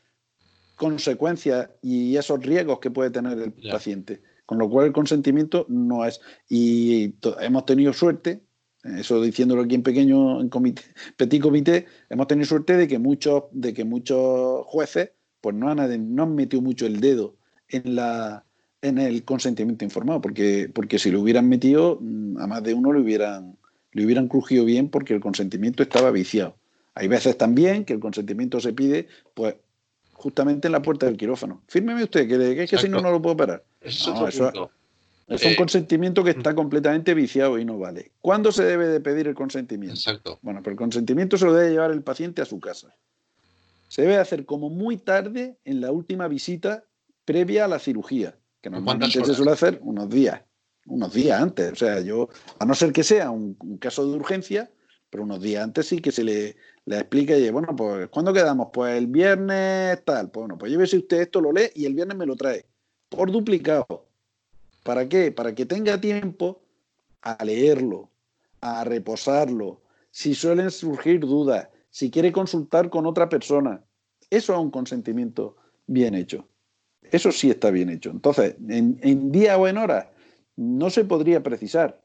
[0.76, 4.24] consecuencias y esos riesgos que puede tener el paciente.
[4.48, 6.20] Con lo cual el consentimiento no es.
[6.50, 8.42] Y hemos tenido suerte,
[8.84, 10.82] eso diciéndolo aquí en pequeño, en comité,
[11.18, 16.16] petit comité, hemos tenido suerte de que muchos, de que muchos jueces pues no han,
[16.16, 17.36] no han metido mucho el dedo
[17.68, 18.47] en la,
[18.82, 22.94] en el consentimiento informado, porque, porque si lo hubieran metido, mm, a más de uno
[22.94, 23.58] le hubieran,
[23.92, 26.56] le hubieran crujido bien porque el consentimiento estaba viciado.
[26.94, 29.56] Hay veces también que el consentimiento se pide, pues,
[30.14, 31.62] justamente en la puerta del quirófano.
[31.68, 33.64] Fírmeme usted, que, es que si no, no lo puedo parar.
[33.82, 34.08] es,
[35.28, 38.12] es un eh, consentimiento que está completamente viciado y no vale.
[38.22, 39.96] ¿Cuándo se debe de pedir el consentimiento?
[39.96, 40.40] Exacto.
[40.42, 42.96] Bueno, pero el consentimiento se lo debe llevar el paciente a su casa.
[43.90, 46.86] Se debe hacer como muy tarde en la última visita
[47.26, 50.42] previa a la cirugía, que normalmente se suele hacer unos días,
[50.88, 51.72] unos días antes.
[51.72, 54.70] O sea, yo, a no ser que sea un, caso de urgencia,
[55.10, 58.68] pero unos días antes sí que se le, le explica y bueno, pues ¿cuándo quedamos?
[58.74, 60.30] Pues el viernes tal.
[60.30, 62.66] Pues bueno, pues llévese usted esto, lo lee y el viernes me lo trae.
[63.10, 64.06] Por duplicado.
[64.84, 65.32] ¿Para qué?
[65.32, 66.62] Para que tenga tiempo
[67.22, 68.10] a leerlo,
[68.60, 73.82] a reposarlo, si suelen surgir dudas, si quiere consultar con otra persona.
[74.30, 75.56] Eso es un consentimiento
[75.88, 76.48] bien hecho.
[77.12, 78.10] Eso sí está bien hecho.
[78.10, 80.12] Entonces, en, día o en hora
[80.56, 82.02] no se podría precisar,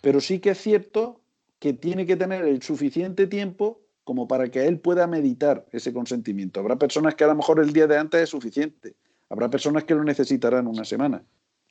[0.00, 1.20] pero sí que es cierto
[1.58, 6.60] que tiene que tener el suficiente tiempo como para que él pueda meditar ese consentimiento.
[6.60, 8.94] Habrá personas que a lo mejor el día de antes es suficiente,
[9.28, 11.22] habrá personas que lo necesitarán una semana.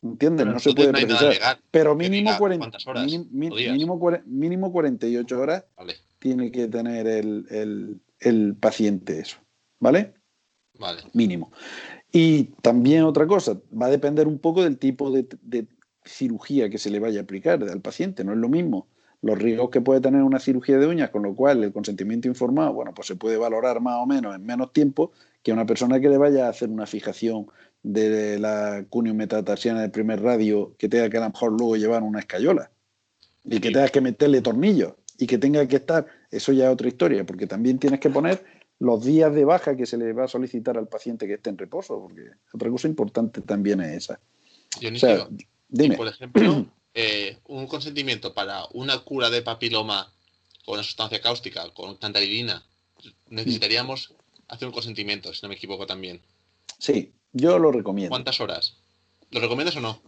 [0.02, 0.46] ¿Entiendes?
[0.46, 1.60] No se puede precisar.
[1.72, 2.60] pero mínimo, horas,
[4.26, 5.66] mínimo, 48 horas
[6.20, 9.38] tiene que tener el, paciente eso.
[9.80, 10.14] ¿Vale?
[10.78, 11.02] Vale.
[11.14, 11.52] Mínimo.
[12.12, 15.68] Y también otra cosa, va a depender un poco del tipo de, de,
[16.06, 18.24] cirugía que se le vaya a aplicar al paciente.
[18.24, 18.88] No es lo mismo
[19.22, 22.74] los riesgos que puede tener una cirugía de uñas, con lo cual el consentimiento informado,
[22.74, 26.10] bueno, pues se puede valorar más o menos en menos tiempo que una persona que
[26.10, 27.48] le vaya a hacer una fijación
[27.82, 32.04] de la cunio metatarsiana del primer radio que tenga que a lo mejor luego llevar
[32.04, 32.72] una escayola
[33.44, 36.88] y que tengas que meterle tornillos y que tenga que estar, eso ya es otra
[36.88, 38.44] historia, porque también tienes que poner
[38.80, 41.58] los días de baja que se le va a solicitar al paciente que esté en
[41.58, 44.20] reposo, porque otra cosa importante también es esa.
[45.70, 45.96] dime.
[45.96, 50.12] por ejemplo, eh, un consentimiento para una cura de papiloma
[50.66, 52.66] con una sustancia cáustica, con tantaridina,
[53.30, 54.14] necesitaríamos
[54.48, 56.22] hacer un consentimiento, si no me equivoco también.
[56.80, 58.10] Sí, yo lo recomiendo.
[58.10, 58.78] ¿Cuántas horas?
[59.32, 60.02] ¿Lo recomiendas o no?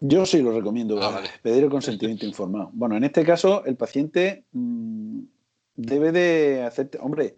[0.00, 2.70] Yo sí lo recomiendo, ah, pedir el consentimiento informado.
[2.72, 5.20] Bueno, en este caso, el paciente mm,
[5.76, 7.36] debe de hacerte, hombre,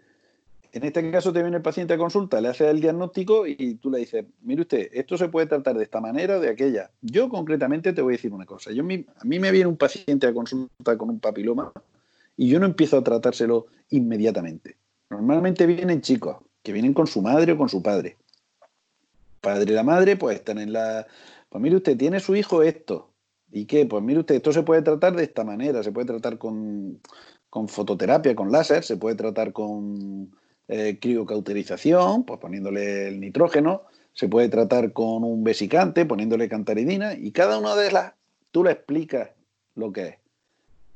[0.72, 3.90] en este caso te viene el paciente a consulta, le hace el diagnóstico y tú
[3.90, 6.90] le dices, mire usted, esto se puede tratar de esta manera o de aquella.
[7.02, 8.72] Yo concretamente te voy a decir una cosa.
[8.72, 11.72] Yo, a mí me viene un paciente a consulta con un papiloma
[12.36, 14.76] y yo no empiezo a tratárselo inmediatamente.
[15.10, 18.16] Normalmente vienen chicos que vienen con su madre o con su padre
[19.42, 21.06] padre y la madre pues están en la...
[21.50, 23.10] Pues mire usted, tiene su hijo esto.
[23.50, 23.84] ¿Y qué?
[23.84, 27.00] Pues mire usted, esto se puede tratar de esta manera, se puede tratar con,
[27.68, 30.34] fototerapia, con láser, se puede tratar con
[30.68, 37.32] eh, criocauterización, pues poniéndole el nitrógeno, se puede tratar con un vesicante, poniéndole cantaridina, y
[37.32, 38.12] cada una de las,
[38.50, 39.30] tú le explicas
[39.74, 40.14] lo que es.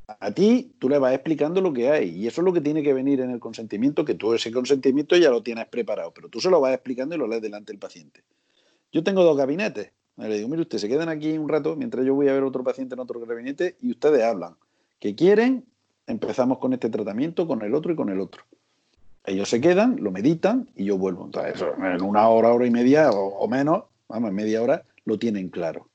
[0.06, 2.82] A ti, tú le vas explicando lo que hay, y eso es lo que tiene
[2.82, 6.40] que venir en el consentimiento, que tú ese consentimiento ya lo tienes preparado, pero tú
[6.40, 8.22] se lo vas explicando y lo lees delante del paciente.
[8.92, 9.90] Yo tengo dos gabinetes.
[10.16, 12.64] Le digo, mire usted, se quedan aquí un rato mientras yo voy a ver otro
[12.64, 14.56] paciente en otro gabinete y ustedes hablan.
[14.98, 15.66] ¿Qué quieren?
[16.06, 18.44] Empezamos con este tratamiento, con el otro y con el otro.
[19.26, 21.24] Ellos se quedan, lo meditan y yo vuelvo.
[21.24, 25.48] Entonces, en una hora, hora y media o, menos, vamos, en media hora, lo tienen
[25.48, 25.88] claro.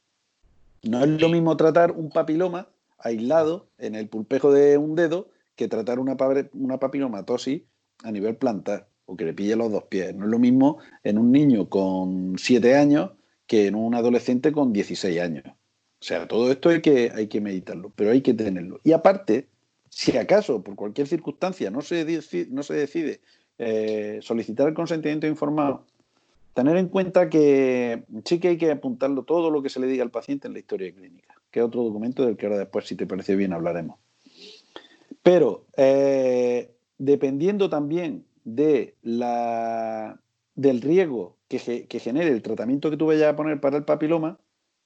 [0.83, 2.67] No es lo mismo tratar un papiloma
[2.97, 6.17] aislado en el pulpejo de un dedo que tratar una,
[6.53, 7.63] una papilomatosis
[8.03, 10.13] a nivel plantar o que le pille los dos pies.
[10.15, 13.11] No es lo mismo en un niño con 7 años
[13.47, 15.43] que en un adolescente con 16 años.
[15.45, 18.79] O sea, todo esto hay que, hay que meditarlo, pero hay que tenerlo.
[18.83, 19.49] Y aparte,
[19.91, 23.19] si acaso por cualquier circunstancia no se decide, no se decide
[23.57, 25.85] eh, solicitar el consentimiento informado,
[26.53, 30.03] tener en cuenta que sí que hay que apuntarlo todo lo que se le diga
[30.03, 32.95] al paciente en la historia clínica, que es otro documento del que ahora después, si
[32.95, 33.99] te parece bien, hablaremos.
[35.21, 40.21] Pero eh, dependiendo también de la,
[40.55, 41.59] del riesgo que,
[41.99, 44.39] genere el tratamiento que tú vayas a poner para el papiloma,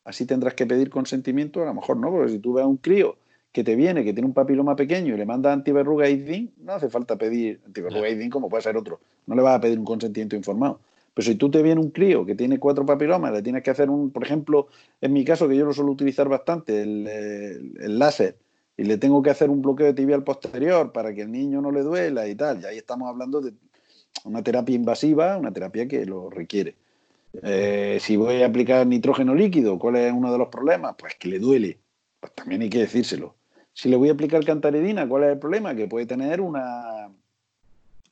[0.04, 2.78] así tendrás que pedir consentimiento, a lo mejor no, porque si tú ves a un
[2.78, 3.18] crío
[3.56, 6.90] que te viene, que tiene un papiloma pequeño y le manda antiverruga IDIN, no hace
[6.90, 10.36] falta pedir antiverruga IDIN como puede ser otro, no le vas a pedir un consentimiento
[10.36, 10.82] informado.
[11.14, 13.90] Pero si tú te viene un crío que tiene cuatro papilomas, le tienes que hacer
[13.90, 14.68] un, por ejemplo,
[15.00, 17.08] en mi caso, que yo lo suelo utilizar bastante, el,
[17.80, 18.36] el láser,
[18.76, 21.72] y le tengo que hacer un bloqueo de tibial posterior para que el niño no
[21.72, 22.62] le duela y tal.
[22.62, 23.54] Y ahí estamos hablando de
[24.26, 26.76] una terapia invasiva, una terapia que lo requiere.
[27.42, 30.96] Eh, si voy a aplicar nitrógeno líquido, ¿cuál es uno de los problemas?
[31.00, 31.80] Pues que le duele.
[32.20, 33.36] Pues también hay que decírselo.
[33.76, 35.76] Si le voy a aplicar cantaridina, ¿cuál es el problema?
[35.76, 37.10] Que puede tener una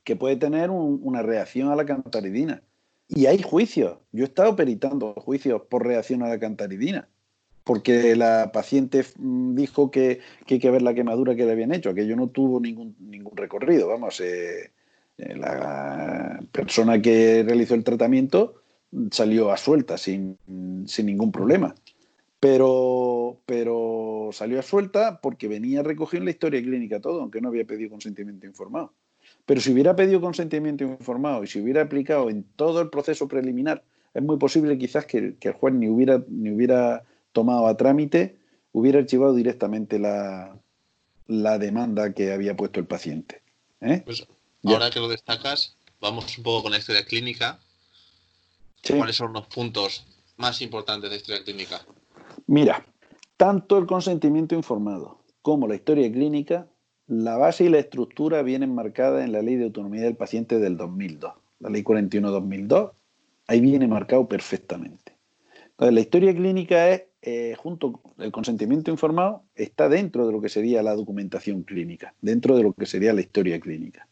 [0.04, 2.62] que puede tener una reacción a la cantaridina.
[3.08, 3.96] Y hay juicios.
[4.12, 7.08] Yo he estado peritando juicios por reacción a la cantaridina,
[7.64, 11.94] porque la paciente mm, dijo que, hay que ver la quemadura que le habían hecho,
[11.94, 13.88] que yo no tuvo ningún, ningún recorrido.
[13.88, 14.70] Vamos, eh,
[15.16, 18.56] eh, la persona que realizó el tratamiento
[19.10, 20.36] salió a suelta sin,
[20.86, 21.74] sin ningún problema.
[22.38, 27.64] Pero, pero salió a suelta porque venía recogiendo la historia clínica todo, aunque no había
[27.64, 28.92] pedido consentimiento informado.
[29.46, 33.82] Pero si hubiera pedido consentimiento informado y si hubiera aplicado en todo el proceso preliminar,
[34.14, 38.36] es muy posible quizás que, el juez ni hubiera, ni hubiera tomado a trámite,
[38.72, 40.56] hubiera archivado directamente la,
[41.26, 43.42] demanda que había puesto el paciente.
[43.80, 44.02] ¿eh?
[44.04, 44.26] Pues
[44.64, 47.60] ahora que lo destacas, vamos un poco con la historia clínica.
[48.86, 50.06] ¿Cuáles son los puntos
[50.36, 51.84] más importantes de la historia clínica?
[52.46, 52.84] Mira,
[53.44, 56.66] tanto el consentimiento informado como la historia clínica
[57.06, 60.78] la base y la estructura vienen marcadas en la Ley de Autonomía del Paciente del
[60.78, 62.92] 2002, la Ley 41-2002,
[63.46, 65.18] ahí viene marcado perfectamente.
[65.72, 70.48] Entonces, la historia clínica es, eh, junto el consentimiento informado, está dentro de lo que
[70.48, 74.08] sería la documentación clínica, dentro de lo que sería la historia clínica.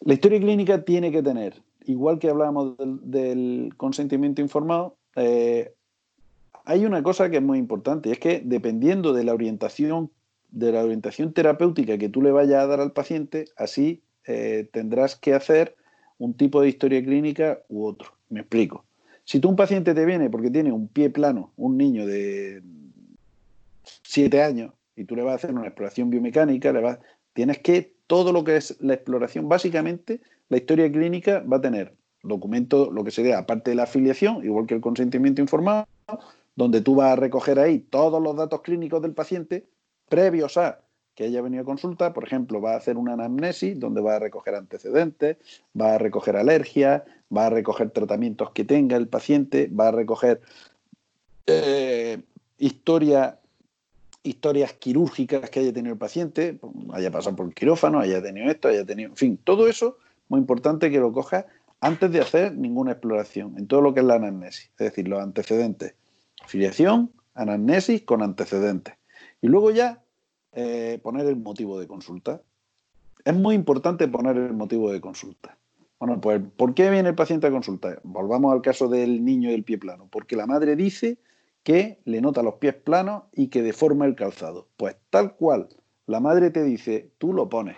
[0.00, 5.74] La historia clínica tiene que tener, igual que hablábamos del, consentimiento informado, eh,
[6.70, 10.08] hay una cosa que es muy importante, es que dependiendo de la orientación
[10.50, 15.16] de la orientación terapéutica que tú le vayas a dar al paciente, así eh, tendrás
[15.16, 15.74] que hacer
[16.18, 18.12] un tipo de historia clínica u otro.
[18.28, 18.84] Me explico.
[19.24, 22.62] Si tú un paciente te viene porque tiene un pie plano, un niño de
[24.04, 26.98] 7 años, y tú le vas a hacer una exploración biomecánica, le vas,
[27.32, 31.94] tienes que todo lo que es la exploración, básicamente la historia clínica va a tener
[32.22, 35.86] documento, lo que sería aparte de la afiliación, igual que el consentimiento informado,
[36.60, 39.66] donde tú vas a recoger ahí todos los datos clínicos del paciente,
[40.10, 40.80] previos a
[41.14, 44.18] que haya venido a consulta, por ejemplo, va a hacer una anamnesis donde va a
[44.18, 45.38] recoger antecedentes,
[45.78, 47.02] va a recoger alergias,
[47.34, 50.42] va a recoger tratamientos que tenga el paciente, va a recoger
[51.46, 52.20] eh,
[52.58, 53.38] historias
[54.78, 56.60] quirúrgicas que haya tenido el paciente,
[56.92, 59.96] haya pasado por el quirófano, haya tenido esto, haya tenido, en fin, todo eso
[60.28, 61.46] muy importante que lo coja
[61.80, 65.22] antes de hacer ninguna exploración en todo lo que es la anamnesis, es decir, los
[65.22, 65.94] antecedentes,
[66.50, 68.94] filiación, anamnesis con antecedentes.
[69.40, 70.02] Y luego ya
[70.52, 72.42] eh, poner el motivo de consulta.
[73.24, 75.56] Es muy importante poner el motivo de consulta.
[76.00, 78.00] Bueno, pues ¿por qué viene el paciente a consultar?
[78.02, 80.08] Volvamos al caso del niño del pie plano.
[80.10, 81.18] Porque la madre dice
[81.62, 84.66] que le nota los pies planos y que deforma el calzado.
[84.76, 85.68] Pues tal cual,
[86.06, 87.76] la madre te dice, tú lo pones.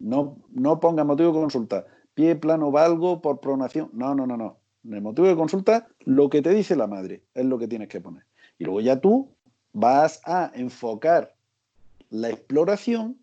[0.00, 1.86] No, no pongas motivo de consulta.
[2.14, 3.90] Pie plano valgo por pronación.
[3.92, 4.58] No, no, no, no.
[4.88, 7.88] En el motivo de consulta, lo que te dice la madre es lo que tienes
[7.88, 8.24] que poner.
[8.56, 9.28] Y luego ya tú
[9.74, 11.34] vas a enfocar
[12.08, 13.18] la exploración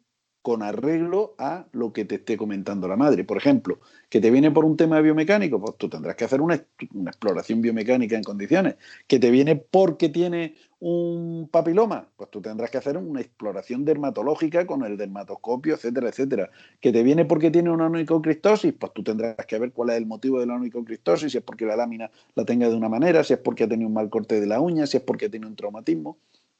[0.45, 3.23] con arreglo a lo que te esté comentando la madre.
[3.23, 3.79] Por ejemplo,
[4.09, 8.15] que te viene por un tema biomecánico, pues tú tendrás que hacer una, exploración biomecánica
[8.15, 8.75] en condiciones.
[9.07, 14.67] Que te viene porque tiene un papiloma, pues tú tendrás que hacer una exploración dermatológica
[14.67, 16.51] con el dermatoscopio, etcétera, etcétera.
[16.79, 20.05] Que te viene porque tiene una onicocristosis, pues tú tendrás que ver cuál es el
[20.05, 23.33] motivo de la onicocristosis, si es porque la lámina la tenga de una manera, si
[23.33, 25.55] es porque ha tenido un mal corte de la uña, si es porque tiene un
[25.55, 26.17] traumatismo.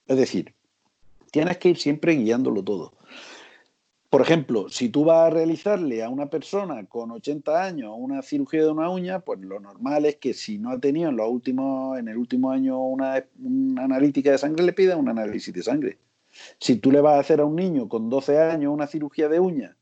[0.08, 0.56] Es decir,
[1.30, 2.94] tienes que ir siempre guiándolo todo.
[4.16, 8.62] Por ejemplo, si tú vas a realizarle a una persona con 80 años una cirugía
[8.62, 12.00] de una uña, pues lo normal es que si no ha tenido en, los últimos,
[12.00, 13.26] en el último año una,
[13.76, 15.98] analítica de sangre, le pida un análisis de sangre.
[16.62, 19.42] Si tú le vas a hacer a un niño con 12 años una cirugía de
[19.42, 19.76] uña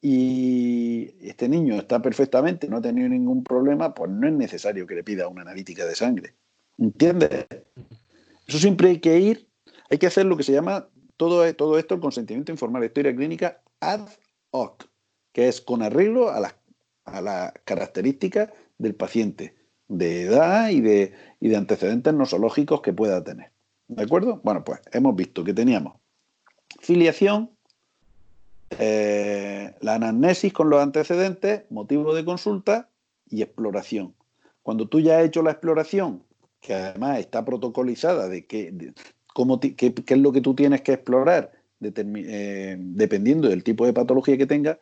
[0.00, 4.94] y este niño está perfectamente, no ha tenido ningún problema, pues no es necesario que
[4.94, 6.32] le pida una analítica de sangre.
[6.78, 7.44] ¿Entiendes?
[8.46, 9.46] Eso siempre hay que ir
[9.90, 13.60] hay que hacer lo que se llama todo, todo esto, el consentimiento informal historia clínica
[13.80, 14.08] ad
[14.50, 14.88] hoc,
[15.32, 16.54] que es con arreglo a las
[17.06, 19.54] a la características del paciente,
[19.88, 23.52] de edad y de, y de antecedentes nosológicos que pueda tener.
[23.88, 24.40] ¿De acuerdo?
[24.42, 25.94] Bueno, pues hemos visto que teníamos
[26.80, 27.50] filiación,
[28.78, 32.90] eh, la anamnesis con los antecedentes, motivo de consulta
[33.28, 34.14] y exploración.
[34.62, 36.24] Cuando tú ya has hecho la exploración,
[36.60, 38.92] que además está protocolizada de, que,
[39.76, 44.46] qué, es lo que tú tienes que explorar eh, dependiendo del tipo de patología que
[44.46, 44.78] tengas,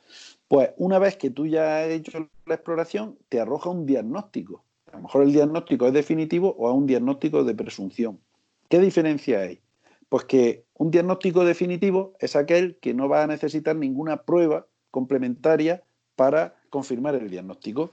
[0.49, 4.64] pues una vez que tú ya has hecho la exploración, te arroja un diagnóstico.
[4.92, 8.20] A lo mejor el diagnóstico es definitivo o es un diagnóstico de presunción.
[8.68, 9.61] ¿Qué diferencia hay?
[10.09, 15.82] Pues que un diagnóstico definitivo es aquel que no va a necesitar ninguna prueba complementaria
[16.14, 17.90] para confirmar el diagnóstico.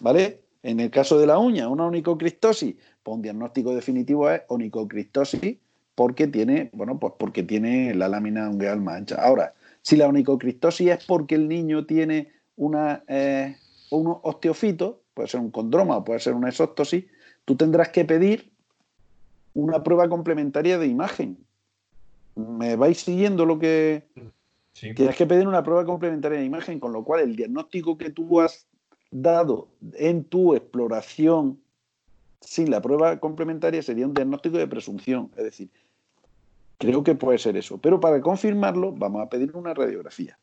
[0.00, 0.40] ¿Vale?
[0.62, 5.56] En el caso de la uña, una onicocristosis, pues un diagnóstico definitivo es onicocristosis
[5.98, 9.16] porque tiene, bueno, pues porque tiene la lámina ungueal más ancha.
[9.16, 13.56] Ahora, si la onicocristosis es porque el niño tiene una, eh,
[13.90, 17.04] un osteofito, puede ser un condroma o puede ser una exóstosis,
[17.44, 18.52] tú tendrás que pedir
[19.54, 21.36] una prueba complementaria de imagen.
[22.36, 24.04] ¿Me vais siguiendo lo que...
[24.74, 28.40] Tienes que pedir una prueba complementaria de imagen, con lo cual el diagnóstico que tú
[28.40, 28.68] has
[29.10, 31.58] dado en tu exploración
[32.40, 35.32] sin la prueba complementaria sería un diagnóstico de presunción.
[35.36, 35.70] Es decir,
[36.78, 37.78] creo que puede ser eso.
[37.78, 40.38] Pero para confirmarlo vamos a pedir una radiografía.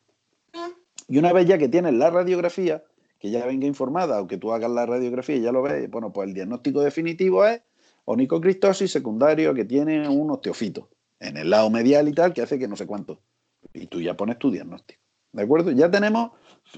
[1.08, 2.84] Y una vez ya que tienes la radiografía,
[3.18, 6.12] que ya venga informada o que tú hagas la radiografía y ya lo ves, bueno,
[6.12, 7.62] pues el diagnóstico definitivo es
[8.04, 10.88] onicocristosis secundario que tiene un osteofito
[11.20, 13.20] en el lado medial y tal, que hace que no sé cuánto.
[13.72, 15.00] Y tú ya pones tu diagnóstico.
[15.32, 15.70] ¿De acuerdo?
[15.70, 16.30] Ya tenemos,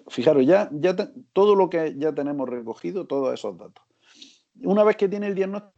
[0.08, 0.96] fijaros, ya, ya
[1.32, 3.84] todo lo que ya tenemos recogido, todos esos datos.
[4.62, 5.72] Una vez que tiene el diagnóstico,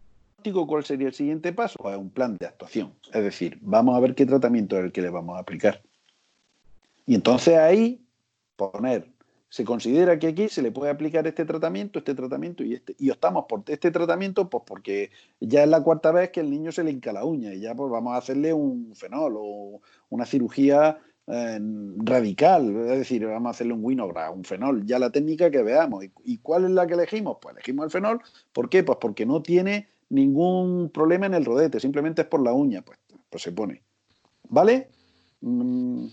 [0.67, 1.77] ¿cuál sería el siguiente paso?
[1.79, 2.95] Pues un plan de actuación.
[3.13, 5.83] Es decir, vamos a ver qué tratamiento es el que le vamos a aplicar.
[7.07, 8.05] Y entonces ahí
[8.57, 9.09] poner
[9.51, 12.95] se considera que aquí se le puede aplicar este tratamiento, este tratamiento y este.
[12.99, 15.11] Y optamos por este tratamiento, pues porque
[15.41, 17.75] ya es la cuarta vez que el niño se le hinca la uña y ya
[17.75, 21.59] pues vamos a hacerle un fenol o una cirugía eh,
[21.97, 26.05] radical, es decir, vamos a hacerle un winograph, un fenol, ya la técnica que veamos.
[26.25, 27.39] ¿Y, cuál es la que elegimos?
[27.43, 28.21] Pues elegimos el fenol.
[28.53, 28.85] ¿Por qué?
[28.85, 32.99] Pues porque no tiene ningún problema en el rodete, simplemente es por la uña, pues,
[33.31, 33.83] pues se pone.
[34.49, 34.91] ¿Vale?
[35.41, 36.07] Mm,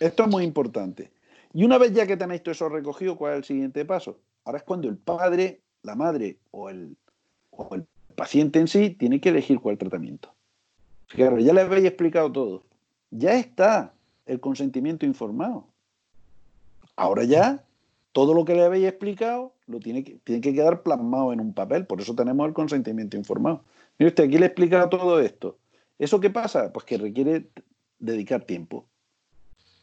[0.00, 1.10] esto es muy importante.
[1.52, 4.20] Y una vez ya que tenéis todo eso recogido, ¿cuál es el siguiente paso?
[4.44, 6.96] Ahora es cuando el padre, la madre o el,
[7.72, 10.34] el paciente en sí tiene que elegir cuál tratamiento.
[11.06, 12.62] Fijaros, ya les habéis explicado todo.
[13.10, 13.94] Ya está
[14.26, 15.66] el consentimiento informado.
[16.96, 17.65] Ahora ya
[18.16, 21.52] todo lo que le habéis explicado lo tiene que, tiene que quedar plasmado en un
[21.52, 21.84] papel.
[21.84, 23.62] Por eso tenemos el consentimiento informado.
[23.98, 25.58] Mire usted, aquí le he explicado todo esto.
[25.98, 26.72] ¿Eso qué pasa?
[26.72, 27.50] Pues que requiere
[27.98, 28.86] dedicar tiempo,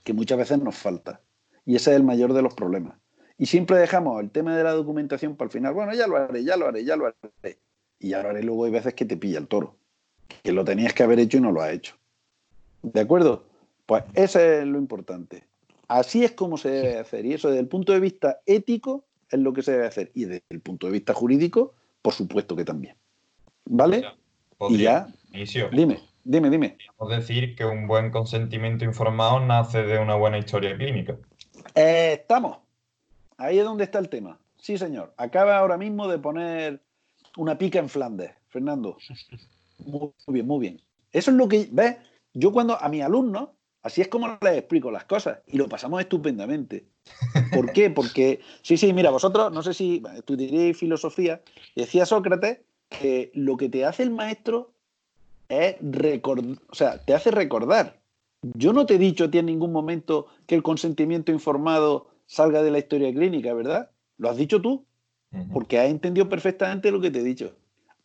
[0.04, 1.22] que muchas veces nos falta.
[1.64, 2.98] Y ese es el mayor de los problemas.
[3.38, 5.76] Y siempre dejamos el tema de la documentación para el final.
[5.76, 7.60] Bueno, ya lo haré, ya lo haré, ya lo haré.
[8.00, 9.76] Y ya lo haré luego hay veces que te pilla el toro.
[10.42, 11.94] Que lo tenías que haber hecho y no lo has hecho.
[12.82, 13.44] ¿De acuerdo?
[13.86, 15.44] Pues eso es lo importante.
[15.88, 17.26] Así es como se debe hacer.
[17.26, 20.12] Y eso desde el punto de vista ético es lo que se debe hacer.
[20.14, 22.96] Y desde el punto de vista jurídico, por supuesto que también.
[23.66, 24.06] ¿Vale?
[24.70, 25.08] Y ya.
[25.72, 26.78] Dime, dime, dime.
[26.98, 31.18] Podemos decir que un buen consentimiento informado nace de una buena historia clínica.
[31.76, 32.60] Eh, estamos.
[33.38, 34.40] Ahí es donde está el tema.
[34.58, 35.14] Sí, señor.
[35.18, 36.82] Acaba ahora mismo de poner
[37.38, 38.98] una pica en Flandes, Fernando.
[39.86, 40.82] Muy bien, muy bien.
[41.12, 41.98] Eso es lo que, ¿ves?
[42.34, 43.50] Yo cuando a mis alumnos,
[43.84, 46.86] así es como les explico las cosas y lo pasamos estupendamente.
[47.54, 47.90] ¿Por qué?
[47.90, 51.42] Porque, sí, sí, mira, vosotros, no sé si estudiaréis filosofía,
[51.76, 52.60] decía Sócrates
[52.90, 54.72] que lo que te hace el maestro
[55.50, 58.00] es recordar, o sea, te hace recordar.
[58.56, 62.62] Yo no te he dicho a ti en ningún momento que el consentimiento informado salga
[62.62, 63.90] de la historia clínica, ¿verdad?
[64.18, 64.86] Lo has dicho tú,
[65.52, 67.56] porque has entendido perfectamente lo que te he dicho.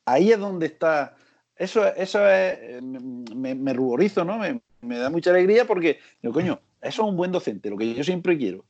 [0.04, 1.16] Ahí es donde está.
[1.56, 2.58] Eso, eso es.
[2.60, 4.38] Eh, me, ruborizo, ¿no?
[4.38, 8.04] Me, da mucha alegría porque, yo, coño, eso es un buen docente, lo que yo
[8.04, 8.64] siempre quiero.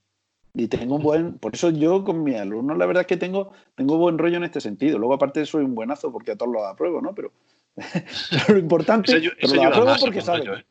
[0.54, 1.38] Y tengo un buen.
[1.38, 4.44] Por eso yo con mis alumnos, la verdad es que tengo, tengo buen rollo en
[4.44, 4.98] este sentido.
[4.98, 7.14] Luego, aparte, soy un buenazo porque a todos los apruebo, ¿no?
[7.14, 7.32] Pero,
[8.48, 9.16] lo importante.
[9.16, 10.48] es pero lo apruebo porque saben.
[10.54, 10.64] ¿eh?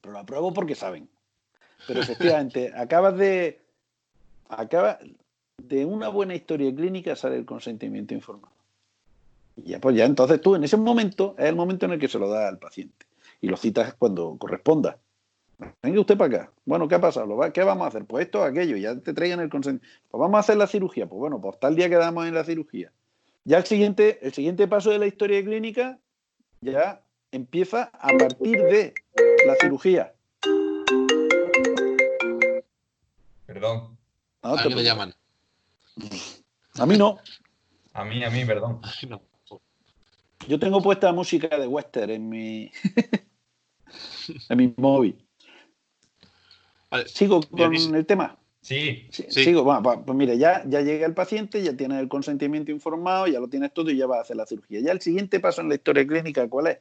[0.00, 1.08] pero lo apruebo porque saben.
[1.86, 3.60] Pero efectivamente, acabas de.
[4.48, 4.98] Acaba
[5.58, 8.54] de una buena historia clínica sale el consentimiento informado.
[9.56, 12.08] Y ya, pues ya entonces tú en ese momento es el momento en el que
[12.08, 13.06] se lo da al paciente.
[13.44, 14.98] Y lo citas cuando corresponda.
[15.82, 16.52] Venga usted para acá.
[16.64, 17.38] Bueno, ¿qué ha pasado?
[17.52, 18.06] ¿Qué vamos a hacer?
[18.06, 20.00] Pues esto, aquello, ya te traigan el consentimiento.
[20.10, 21.06] Pues vamos a hacer la cirugía.
[21.06, 22.90] Pues bueno, pues tal día quedamos en la cirugía.
[23.44, 25.98] Ya el siguiente, el siguiente paso de la historia clínica
[26.62, 28.94] ya empieza a partir de
[29.46, 30.14] la cirugía.
[33.44, 33.98] Perdón.
[34.40, 35.14] ¿A quién le llaman?
[36.78, 37.18] A mí no.
[37.92, 38.80] A mí, a mí, perdón.
[40.48, 42.72] Yo tengo puesta música de western en mi
[44.48, 45.16] en mi móvil.
[47.06, 48.36] ¿Sigo con el tema?
[48.60, 49.24] Sí, sí.
[49.28, 49.64] Sigo.
[49.64, 53.48] Bueno, pues, mire, ya, ya llega el paciente, ya tiene el consentimiento informado, ya lo
[53.48, 54.80] tienes todo y ya va a hacer la cirugía.
[54.80, 56.78] Ya el siguiente paso en la historia clínica, ¿cuál es?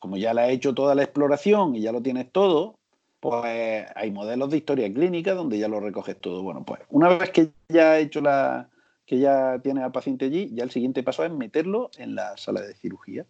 [0.00, 2.78] como ya le has hecho toda la exploración y ya lo tienes todo,
[3.20, 6.42] pues hay modelos de historia clínica donde ya lo recoges todo.
[6.42, 8.70] Bueno, pues una vez que ya ha hecho la,
[9.04, 12.62] que ya tiene al paciente allí, ya el siguiente paso es meterlo en la sala
[12.62, 13.26] de cirugía.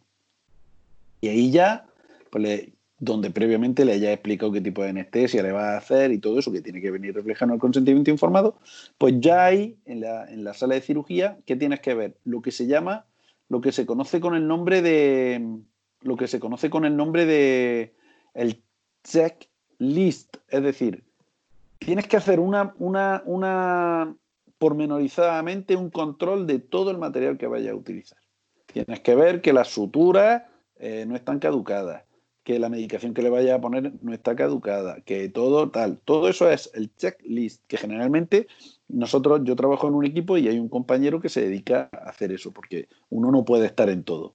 [1.20, 1.86] Y ahí ya,
[2.30, 2.68] pues
[3.00, 6.38] donde previamente le haya explicado qué tipo de anestesia le va a hacer y todo
[6.38, 8.58] eso, que tiene que venir reflejando el consentimiento informado,
[8.98, 12.42] pues ya hay en la, en la sala de cirugía que tienes que ver lo
[12.42, 13.06] que se llama,
[13.48, 15.60] lo que se conoce con el nombre de,
[16.02, 17.94] lo que se conoce con el nombre de
[18.34, 18.62] el
[19.02, 21.02] checklist, es decir,
[21.78, 24.14] tienes que hacer una, una, una
[24.58, 28.18] pormenorizadamente un control de todo el material que vaya a utilizar.
[28.66, 30.42] Tienes que ver que las suturas
[30.78, 32.04] eh, no están caducadas,
[32.44, 35.98] que la medicación que le vaya a poner no está caducada, que todo tal.
[36.04, 38.48] Todo eso es el checklist, que generalmente
[38.88, 42.32] nosotros, yo trabajo en un equipo y hay un compañero que se dedica a hacer
[42.32, 44.34] eso, porque uno no puede estar en todo.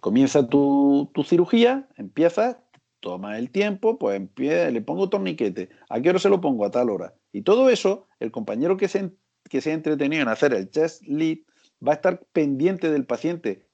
[0.00, 2.56] Comienza tu, cirugía, empiezas,
[3.00, 5.68] toma el tiempo, pues empieza, le pongo torniquete.
[5.88, 6.64] ¿A qué hora se lo pongo?
[6.64, 7.14] A tal hora.
[7.32, 9.10] Y todo eso, el compañero que se,
[9.48, 11.38] que se ha entretenido en hacer el chest lead
[11.86, 13.66] va a estar pendiente del paciente.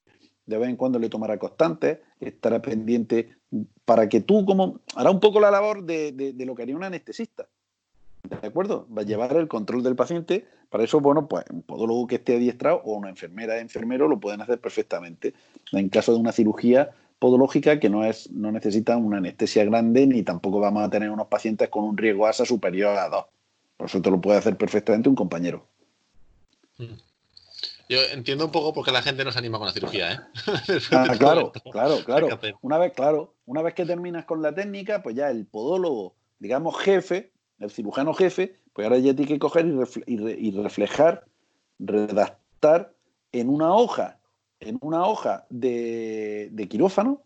[0.46, 3.36] De vez en cuando le tomará constante, estará pendiente
[3.84, 6.84] para que tú, como, hará un poco la labor de, de lo que haría un
[6.84, 7.46] anestesista.
[8.28, 8.86] ¿De acuerdo?
[8.96, 10.46] Va a llevar el control del paciente.
[10.68, 14.40] Para eso, bueno, pues un podólogo que esté adiestrado o una enfermera, enfermero lo pueden
[14.40, 15.34] hacer perfectamente.
[15.72, 20.22] En caso de una cirugía podológica que no, es, no necesita una anestesia grande ni
[20.22, 23.24] tampoco vamos a tener unos pacientes con un riesgo ASA superior a 2.
[23.76, 25.66] Por eso te lo puede hacer perfectamente un compañero.
[26.78, 26.84] Mm.
[27.88, 30.18] Yo entiendo un poco por qué la gente no se anima con la cirugía, ¿eh?
[30.92, 32.28] ah, claro, claro, claro.
[32.62, 36.76] Una vez, claro, una vez que terminas con la técnica, pues ya el podólogo, digamos
[36.78, 39.66] jefe, el cirujano jefe, pues ahora ya tiene que coger
[40.06, 41.26] y, reflejar,
[41.78, 42.92] redactar
[43.30, 44.18] en una hoja,
[44.58, 47.22] en una hoja de, de quirófano,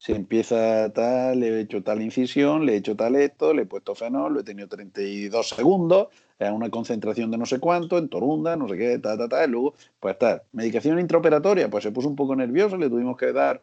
[0.00, 3.66] se empieza tal, le he hecho tal incisión, le he hecho tal esto, le he
[3.66, 6.08] puesto fenol, lo he tenido 32 segundos,
[6.48, 9.44] a una concentración de no sé cuánto, en torunda, no sé qué, ta, ta, ta,
[9.44, 10.42] y luego, pues tal.
[10.52, 13.62] Medicación intraoperatoria, pues se puso un poco nervioso, le tuvimos que dar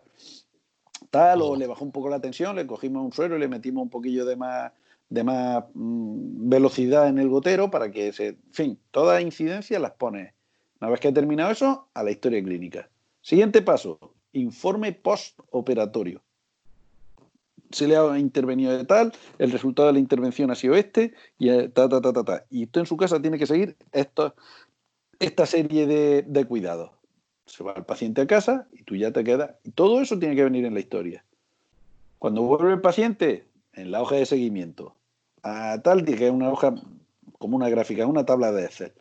[1.10, 3.84] tal, o le bajó un poco la tensión, le cogimos un suero y le metimos
[3.84, 4.72] un poquillo de más
[5.10, 8.28] de más mm, velocidad en el gotero para que se.
[8.28, 10.34] En fin, todas incidencias las pone.
[10.82, 12.90] Una vez que ha terminado eso, a la historia clínica.
[13.22, 14.00] Siguiente paso,
[14.34, 16.22] informe postoperatorio.
[17.72, 21.50] Se le ha intervenido de tal, el resultado de la intervención ha sido este, y
[21.50, 22.46] eh, ta, ta, ta, ta, ta.
[22.50, 26.92] Y usted en su casa tiene que seguir esta serie de, cuidados.
[27.46, 29.56] Se va el paciente a casa y tú ya te quedas.
[29.64, 31.24] Y todo eso tiene que venir en la historia.
[32.20, 34.96] Cuando vuelve el paciente, en la hoja de seguimiento,
[35.44, 36.74] a tal, que es una hoja
[37.38, 38.94] como una gráfica, una tabla de Excel.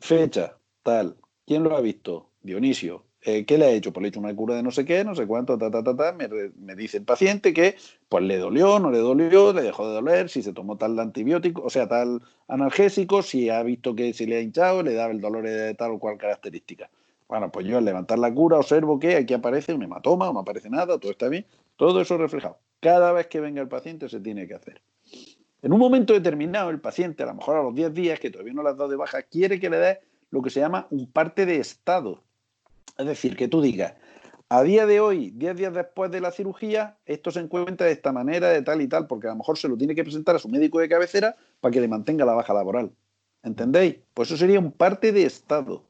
[0.00, 1.16] Fecha, tal.
[1.46, 2.30] ¿Quién lo ha visto?
[2.42, 3.04] Dionisio.
[3.26, 3.90] Eh, ¿Qué le ha hecho?
[3.90, 5.82] Pues le ha hecho una cura de no sé qué, no sé cuánto, ta, ta,
[5.82, 6.12] ta, ta.
[6.12, 7.76] Me, me, dice el paciente que
[8.10, 11.62] pues le dolió, no le dolió, le dejó de doler, si se tomó tal antibiótico,
[11.62, 15.22] o sea, tal analgésico, si ha visto que se le ha hinchado, le da el
[15.22, 16.90] dolor de tal o cual característica.
[17.26, 20.68] Bueno, pues yo al levantar la cura observo que aquí aparece un hematoma, no aparece
[20.68, 21.46] nada, todo está bien,
[21.76, 22.58] todo eso reflejado.
[22.80, 24.82] Cada vez que venga el paciente se tiene que hacer.
[25.62, 28.52] En un momento determinado, el paciente, a lo mejor a los 10 días, que todavía
[28.52, 29.98] no le has dado de baja, quiere que le des
[30.28, 32.22] lo que se llama un parte de estado.
[32.96, 33.94] Es decir, que tú digas,
[34.48, 38.12] a día de hoy, 10 días después de la cirugía, esto se encuentra de esta
[38.12, 40.38] manera, de tal y tal, porque a lo mejor se lo tiene que presentar a
[40.38, 42.92] su médico de cabecera para que le mantenga la baja laboral.
[43.42, 43.96] ¿Entendéis?
[44.14, 45.82] Pues eso sería un parte de estado.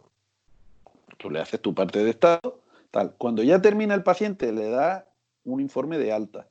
[1.18, 3.14] Tú le haces tu parte de estado, tal.
[3.18, 5.06] Cuando ya termina el paciente, le da
[5.44, 6.46] un informe de alta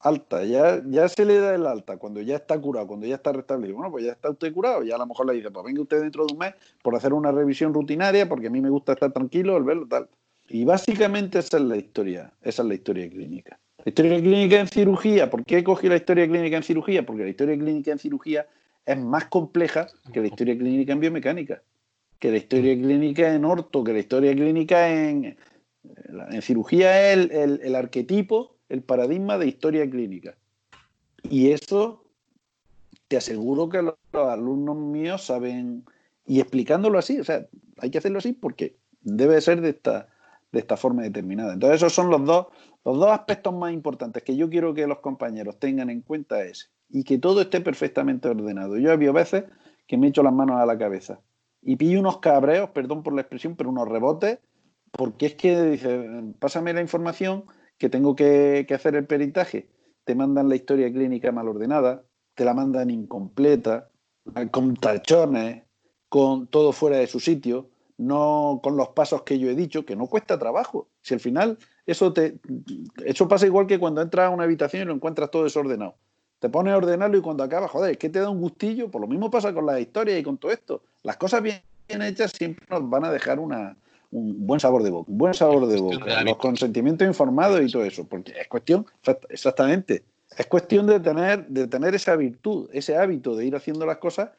[0.00, 3.32] alta, ya, ya se le da el alta cuando ya está curado, cuando ya está
[3.32, 3.76] restablecido.
[3.76, 6.00] Bueno, pues ya está usted curado, ya a lo mejor le dice, pues venga usted
[6.00, 9.12] dentro de un mes por hacer una revisión rutinaria, porque a mí me gusta estar
[9.12, 10.08] tranquilo, el verlo tal.
[10.48, 13.58] Y básicamente esa es la historia, esa es la historia clínica.
[13.84, 17.04] La historia clínica en cirugía, ¿por qué cogí la historia clínica en cirugía?
[17.04, 18.46] Porque la historia clínica en cirugía
[18.84, 21.62] es más compleja que la historia clínica en biomecánica,
[22.18, 25.36] que la historia clínica en orto, que la historia clínica en,
[26.30, 30.36] en cirugía es el, el arquetipo el paradigma de historia clínica.
[31.22, 32.04] Y eso
[33.08, 35.84] te aseguro que los, alumnos míos saben,
[36.26, 37.46] y explicándolo así, o sea,
[37.78, 40.08] hay que hacerlo así porque debe ser de esta,
[40.52, 41.52] de esta forma determinada.
[41.52, 42.46] Entonces, esos son los dos,
[42.84, 46.70] los dos aspectos más importantes que yo quiero que los compañeros tengan en cuenta es
[46.88, 48.76] y que todo esté perfectamente ordenado.
[48.78, 49.44] Yo he visto veces
[49.86, 51.20] que me echo las manos a la cabeza
[51.62, 54.38] y pillo unos cabreos, perdón por la expresión, pero unos rebotes,
[54.92, 56.08] porque es que dice,
[56.38, 57.44] pásame la información
[57.78, 59.68] que tengo que, hacer el peritaje,
[60.04, 62.04] te mandan la historia clínica mal ordenada,
[62.34, 63.90] te la mandan incompleta,
[64.50, 65.62] con tachones,
[66.08, 69.96] con todo fuera de su sitio, no con los pasos que yo he dicho, que
[69.96, 70.88] no cuesta trabajo.
[71.00, 72.38] Si al final eso te
[73.04, 75.96] eso pasa igual que cuando entras a una habitación y lo encuentras todo desordenado.
[76.38, 78.90] Te pones a ordenarlo y cuando acabas, joder, es que te da un gustillo.
[78.90, 80.82] Por lo mismo pasa con la historia y con todo esto.
[81.02, 83.76] Las cosas bien hechas siempre nos van a dejar una,
[84.10, 87.84] un buen sabor de boca, un buen sabor de boca, los consentimientos informados y todo
[87.84, 88.86] eso, porque es cuestión,
[89.28, 90.04] exactamente,
[90.36, 94.30] es cuestión de tener, de tener esa virtud, ese hábito de ir haciendo las cosas,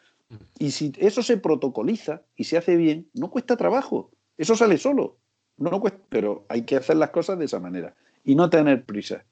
[0.59, 5.17] y si eso se protocoliza y se hace bien, no cuesta trabajo, eso sale solo,
[5.57, 9.23] no cuesta, pero hay que hacer las cosas de esa manera y no tener prisa.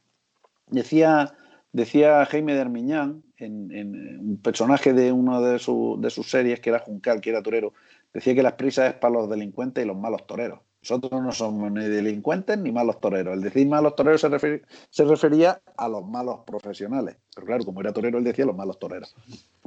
[0.68, 1.36] Decía,
[1.74, 6.80] decía Jaime de Armiñán, en, un personaje de una de, de sus series, que era
[6.80, 7.74] Juncal, que era torero,
[8.16, 10.62] decía que las prisas es para los delincuentes y los malos toreros.
[10.82, 13.34] Nosotros no somos ni delincuentes ni malos toreros.
[13.34, 17.18] El decir malos toreros se, se refería a los malos profesionales.
[17.34, 19.14] Pero claro, como era torero, él decía los malos toreros.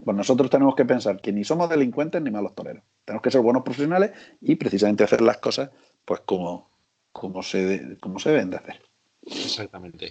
[0.02, 2.84] Pues nosotros tenemos que pensar que ni somos delincuentes ni malos toreros.
[3.04, 5.70] Tenemos que ser buenos profesionales y precisamente hacer las cosas
[6.06, 6.70] pues como,
[7.12, 8.80] como, se, como se deben de hacer.
[9.26, 10.06] Exactamente.